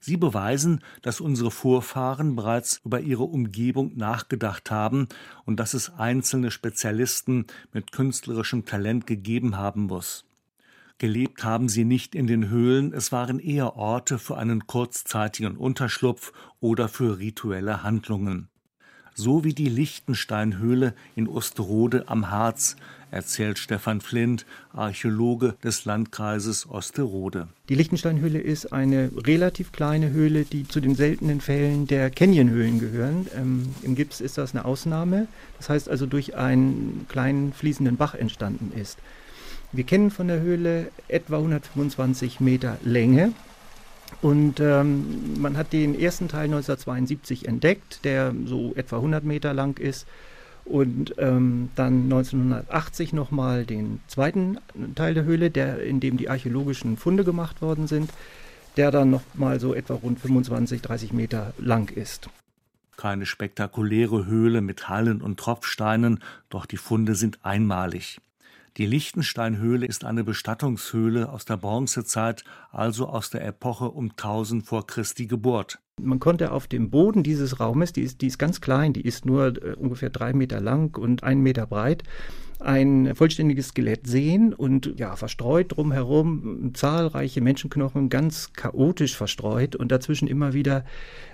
Sie 0.00 0.16
beweisen, 0.16 0.80
dass 1.02 1.20
unsere 1.20 1.52
Vorfahren 1.52 2.34
bereits 2.34 2.80
über 2.84 2.98
ihre 2.98 3.22
Umgebung 3.22 3.96
nachgedacht 3.96 4.72
haben 4.72 5.06
und 5.44 5.60
dass 5.60 5.74
es 5.74 5.90
einzelne 5.90 6.50
Spezialisten 6.50 7.46
mit 7.72 7.92
künstlerischem 7.92 8.64
Talent 8.64 9.06
gegeben 9.06 9.56
haben 9.56 9.82
muss. 9.82 10.24
Gelebt 10.98 11.44
haben 11.44 11.68
sie 11.68 11.84
nicht 11.84 12.14
in 12.14 12.26
den 12.26 12.48
Höhlen, 12.48 12.94
es 12.94 13.12
waren 13.12 13.38
eher 13.38 13.76
Orte 13.76 14.18
für 14.18 14.38
einen 14.38 14.66
kurzzeitigen 14.66 15.58
Unterschlupf 15.58 16.32
oder 16.58 16.88
für 16.88 17.18
rituelle 17.18 17.82
Handlungen. 17.82 18.48
So 19.14 19.44
wie 19.44 19.52
die 19.52 19.68
Lichtensteinhöhle 19.68 20.94
in 21.14 21.28
Osterode 21.28 22.04
am 22.06 22.30
Harz, 22.30 22.76
erzählt 23.10 23.58
Stefan 23.58 24.00
Flint, 24.00 24.46
Archäologe 24.72 25.56
des 25.62 25.84
Landkreises 25.84 26.66
Osterode. 26.68 27.48
Die 27.68 27.74
Lichtensteinhöhle 27.74 28.38
ist 28.38 28.72
eine 28.72 29.10
relativ 29.16 29.72
kleine 29.72 30.10
Höhle, 30.10 30.44
die 30.44 30.66
zu 30.66 30.80
den 30.80 30.94
seltenen 30.94 31.42
Fällen 31.42 31.86
der 31.86 32.10
Canyonhöhlen 32.10 32.78
gehören. 32.78 33.26
Ähm, 33.36 33.74
Im 33.82 33.96
Gips 33.96 34.22
ist 34.22 34.38
das 34.38 34.54
eine 34.54 34.64
Ausnahme, 34.64 35.28
das 35.58 35.68
heißt 35.68 35.90
also 35.90 36.06
durch 36.06 36.36
einen 36.36 37.04
kleinen 37.08 37.52
fließenden 37.52 37.98
Bach 37.98 38.14
entstanden 38.14 38.72
ist. 38.74 38.98
Wir 39.72 39.84
kennen 39.84 40.10
von 40.10 40.28
der 40.28 40.40
Höhle 40.40 40.88
etwa 41.08 41.36
125 41.36 42.40
Meter 42.40 42.78
Länge. 42.84 43.32
Und 44.22 44.60
ähm, 44.60 45.40
man 45.40 45.56
hat 45.56 45.72
den 45.72 45.98
ersten 45.98 46.28
Teil 46.28 46.44
1972 46.44 47.48
entdeckt, 47.48 48.04
der 48.04 48.34
so 48.44 48.72
etwa 48.74 48.96
100 48.96 49.24
Meter 49.24 49.52
lang 49.52 49.78
ist. 49.78 50.06
Und 50.64 51.14
ähm, 51.18 51.70
dann 51.76 52.04
1980 52.04 53.12
nochmal 53.12 53.64
den 53.64 54.00
zweiten 54.08 54.58
Teil 54.94 55.14
der 55.14 55.24
Höhle, 55.24 55.50
der, 55.50 55.82
in 55.82 56.00
dem 56.00 56.16
die 56.16 56.28
archäologischen 56.28 56.96
Funde 56.96 57.24
gemacht 57.24 57.62
worden 57.62 57.86
sind, 57.86 58.10
der 58.76 58.90
dann 58.90 59.10
nochmal 59.10 59.60
so 59.60 59.74
etwa 59.74 59.94
rund 59.94 60.18
25, 60.18 60.82
30 60.82 61.12
Meter 61.12 61.54
lang 61.58 61.90
ist. 61.90 62.28
Keine 62.96 63.26
spektakuläre 63.26 64.26
Höhle 64.26 64.60
mit 64.60 64.88
Hallen 64.88 65.20
und 65.20 65.38
Tropfsteinen, 65.38 66.20
doch 66.48 66.66
die 66.66 66.78
Funde 66.78 67.14
sind 67.14 67.38
einmalig. 67.44 68.20
Die 68.76 68.84
Lichtensteinhöhle 68.84 69.86
ist 69.86 70.04
eine 70.04 70.22
Bestattungshöhle 70.22 71.30
aus 71.30 71.46
der 71.46 71.56
Bronzezeit, 71.56 72.44
also 72.70 73.08
aus 73.08 73.30
der 73.30 73.42
Epoche 73.46 73.90
um 73.90 74.10
1000 74.10 74.66
vor 74.66 74.86
Christi 74.86 75.26
Geburt. 75.26 75.78
Man 75.98 76.20
konnte 76.20 76.52
auf 76.52 76.66
dem 76.66 76.90
Boden 76.90 77.22
dieses 77.22 77.58
Raumes, 77.58 77.94
die 77.94 78.02
ist, 78.02 78.20
die 78.20 78.26
ist 78.26 78.38
ganz 78.38 78.60
klein, 78.60 78.92
die 78.92 79.00
ist 79.00 79.24
nur 79.24 79.46
äh, 79.64 79.74
ungefähr 79.76 80.10
drei 80.10 80.34
Meter 80.34 80.60
lang 80.60 80.94
und 80.98 81.24
einen 81.24 81.40
Meter 81.40 81.66
breit, 81.66 82.02
ein 82.60 83.14
vollständiges 83.14 83.68
Skelett 83.68 84.06
sehen 84.06 84.52
und 84.52 84.98
ja, 84.98 85.16
verstreut 85.16 85.76
drumherum 85.76 86.72
zahlreiche 86.74 87.40
Menschenknochen, 87.40 88.08
ganz 88.08 88.52
chaotisch 88.52 89.16
verstreut 89.16 89.76
und 89.76 89.92
dazwischen 89.92 90.28
immer 90.28 90.52
wieder 90.52 90.84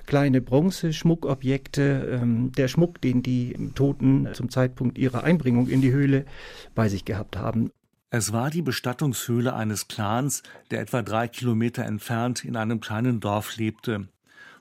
kleine 0.07 0.41
Bronzeschmuckobjekte, 0.41 2.21
ähm, 2.23 2.53
der 2.53 2.69
Schmuck, 2.69 3.01
den 3.01 3.23
die 3.23 3.55
Toten 3.75 4.29
zum 4.33 4.51
Zeitpunkt 4.51 4.99
ihrer 4.99 5.25
Einbringung 5.25 5.69
in 5.69 5.81
die 5.81 5.93
Höhle 5.93 6.25
bei 6.75 6.89
sich 6.89 7.05
gehabt 7.05 7.37
haben. 7.37 7.71
Es 8.11 8.33
war 8.33 8.51
die 8.51 8.63
Bestattungshöhle 8.63 9.55
eines 9.55 9.89
Clans, 9.89 10.43
der 10.71 10.81
etwa 10.81 11.03
drei 11.03 11.29
Kilometer 11.29 11.85
entfernt 11.85 12.45
in 12.45 12.57
einem 12.57 12.81
kleinen 12.81 13.21
Dorf 13.21 13.57
lebte 13.57 14.09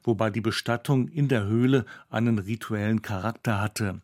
wobei 0.04 0.30
die 0.30 0.41
Bestattung 0.41 1.08
in 1.08 1.28
der 1.28 1.45
Höhle 1.45 1.86
einen 2.10 2.39
rituellen 2.39 3.02
Charakter 3.02 3.62
hatte. 3.62 4.02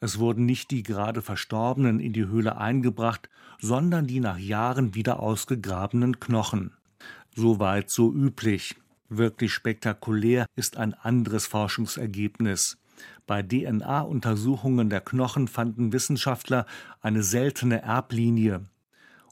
Es 0.00 0.18
wurden 0.18 0.44
nicht 0.44 0.70
die 0.70 0.82
gerade 0.82 1.22
Verstorbenen 1.22 2.00
in 2.00 2.12
die 2.12 2.26
Höhle 2.26 2.58
eingebracht, 2.58 3.28
sondern 3.60 4.06
die 4.06 4.20
nach 4.20 4.38
Jahren 4.38 4.94
wieder 4.94 5.20
ausgegrabenen 5.20 6.20
Knochen. 6.20 6.72
Soweit 7.34 7.90
so 7.90 8.12
üblich. 8.12 8.76
Wirklich 9.08 9.52
spektakulär 9.52 10.46
ist 10.56 10.76
ein 10.76 10.94
anderes 10.94 11.46
Forschungsergebnis. 11.46 12.76
Bei 13.26 13.42
DNA-Untersuchungen 13.42 14.90
der 14.90 15.00
Knochen 15.00 15.48
fanden 15.48 15.92
Wissenschaftler 15.92 16.66
eine 17.00 17.22
seltene 17.22 17.82
Erblinie. 17.82 18.62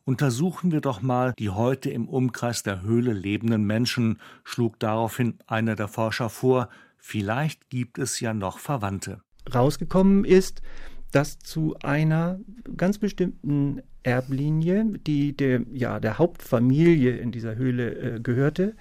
Untersuchen 0.05 0.71
wir 0.71 0.81
doch 0.81 1.01
mal 1.01 1.33
die 1.39 1.51
heute 1.51 1.91
im 1.91 2.09
Umkreis 2.09 2.63
der 2.63 2.83
Höhle 2.83 3.15
lebenden 3.15 3.65
Menschen, 3.65 4.21
schlug 4.45 4.79
daraufhin 4.79 5.39
einer 5.47 5.77
der 5.77 5.89
Forscher 5.89 6.29
vor, 6.29 6.69
vielleicht 6.99 7.71
gibt 7.71 7.99
es 7.99 8.21
ja 8.21 8.35
noch 8.35 8.59
Verwandte. 8.59 9.23
Rausgekommen 9.53 10.25
ist, 10.25 10.63
dass 11.11 11.39
zu 11.39 11.77
einer 11.83 12.41
ganz 12.77 12.99
bestimmten 12.99 13.83
Erblinie, 14.03 14.85
die 15.07 15.37
der, 15.37 15.63
ja, 15.73 16.01
der 16.01 16.19
Hauptfamilie 16.19 17.17
in 17.17 17.33
dieser 17.33 17.57
Höhle 17.57 18.17
äh, 18.17 18.21
gehörte 18.21 18.75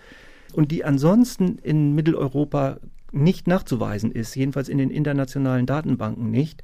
und 0.54 0.71
die 0.71 0.84
ansonsten 0.84 1.58
in 1.60 1.93
Mitteleuropa 1.93 2.80
nicht 3.12 3.47
nachzuweisen 3.47 4.12
ist, 4.12 4.36
jedenfalls 4.36 4.69
in 4.69 4.80
den 4.80 4.89
internationalen 4.89 5.65
Datenbanken 5.65 6.32
nicht, 6.32 6.63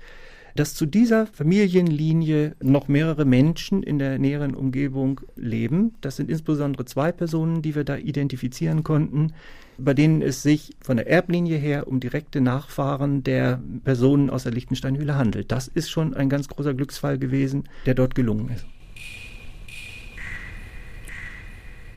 dass 0.55 0.73
zu 0.75 0.85
dieser 0.85 1.27
Familienlinie 1.27 2.55
noch 2.61 2.87
mehrere 2.87 3.25
Menschen 3.25 3.83
in 3.83 3.99
der 3.99 4.19
näheren 4.19 4.55
Umgebung 4.55 5.21
leben. 5.35 5.93
Das 6.01 6.15
sind 6.15 6.29
insbesondere 6.29 6.85
zwei 6.85 7.11
Personen, 7.11 7.61
die 7.61 7.75
wir 7.75 7.83
da 7.83 7.97
identifizieren 7.97 8.83
konnten, 8.83 9.33
bei 9.77 9.93
denen 9.93 10.21
es 10.21 10.43
sich 10.43 10.75
von 10.81 10.97
der 10.97 11.09
Erblinie 11.09 11.57
her 11.57 11.87
um 11.87 11.99
direkte 11.99 12.41
Nachfahren 12.41 13.23
der 13.23 13.61
Personen 13.83 14.29
aus 14.29 14.43
der 14.43 14.51
Lichtensteinhöhle 14.51 15.15
handelt. 15.15 15.51
Das 15.51 15.67
ist 15.67 15.89
schon 15.89 16.13
ein 16.13 16.29
ganz 16.29 16.47
großer 16.47 16.73
Glücksfall 16.73 17.17
gewesen, 17.17 17.63
der 17.85 17.93
dort 17.93 18.15
gelungen 18.15 18.49
ist. 18.49 18.65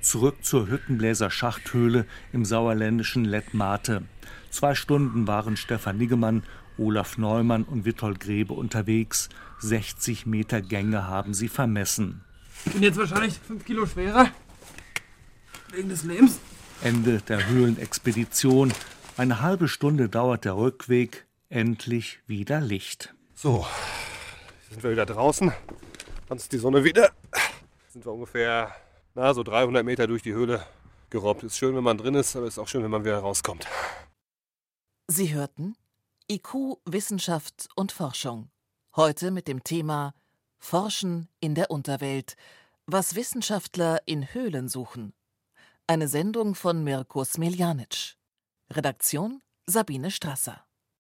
Zurück 0.01 0.45
zur 0.45 0.69
Hüttenbläser 0.69 1.31
Schachthöhle 1.31 2.07
im 2.33 2.45
sauerländischen 2.45 3.25
Lettmate. 3.25 4.03
Zwei 4.53 4.75
Stunden 4.75 5.27
waren 5.27 5.57
Stefan 5.57 5.97
Niggemann 5.97 6.43
Olaf 6.77 7.17
Neumann 7.17 7.65
und 7.65 7.87
Witold 7.87 8.21
Grebe 8.21 8.53
unterwegs. 8.53 9.31
60 9.61 10.27
Meter 10.27 10.61
Gänge 10.61 11.09
haben 11.09 11.33
sie 11.33 11.49
vermessen. 11.49 12.23
Ich 12.67 12.73
bin 12.73 12.83
jetzt 12.83 12.99
wahrscheinlich 12.99 13.38
5 13.38 13.65
Kilo 13.65 13.87
schwerer. 13.87 14.29
Wegen 15.73 15.88
des 15.88 16.05
Lebens. 16.05 16.38
Ende 16.83 17.23
der 17.23 17.49
Höhlenexpedition. 17.49 18.75
Eine 19.17 19.41
halbe 19.41 19.69
Stunde 19.69 20.11
dauert 20.11 20.45
der 20.45 20.57
Rückweg. 20.57 21.27
Endlich 21.49 22.21
wieder 22.27 22.61
Licht. 22.61 23.15
So, 23.35 23.67
sind 24.71 24.83
wir 24.83 24.91
wieder 24.91 25.07
draußen. 25.07 25.51
Dann 26.29 26.37
ist 26.37 26.53
die 26.53 26.59
Sonne 26.59 26.85
wieder. 26.85 27.11
Sind 27.88 28.05
wir 28.05 28.12
ungefähr 28.12 28.71
na, 29.15 29.33
so 29.33 29.43
300 29.43 29.83
Meter 29.83 30.07
durch 30.07 30.23
die 30.23 30.35
Höhle 30.35 30.62
gerobbt. 31.09 31.43
Ist 31.43 31.57
schön, 31.57 31.75
wenn 31.75 31.85
man 31.85 31.97
drin 31.97 32.15
ist, 32.15 32.37
aber 32.37 32.47
ist 32.47 32.59
auch 32.59 32.69
schön, 32.69 32.83
wenn 32.83 32.91
man 32.91 33.05
wieder 33.05 33.19
rauskommt. 33.19 33.67
Sie 35.14 35.35
hörten 35.35 35.77
IQ, 36.31 36.79
Wissenschaft 36.87 37.68
und 37.77 37.92
Forschung. 37.92 38.48
Heute 38.96 39.31
mit 39.31 39.46
dem 39.46 39.62
Thema 39.62 40.14
Forschen 40.59 41.29
in 41.38 41.55
der 41.55 41.70
Unterwelt. 41.70 42.35
Was 42.87 43.14
Wissenschaftler 43.14 44.01
in 44.07 44.33
Höhlen 44.33 44.70
suchen. 44.70 45.12
Eine 45.87 46.09
Sendung 46.09 46.55
von 46.55 46.83
Mirko 46.83 47.25
Smiljanic. 47.25 48.16
Redaktion 48.70 49.42
Sabine 49.66 50.11
Strasser. 50.11 50.64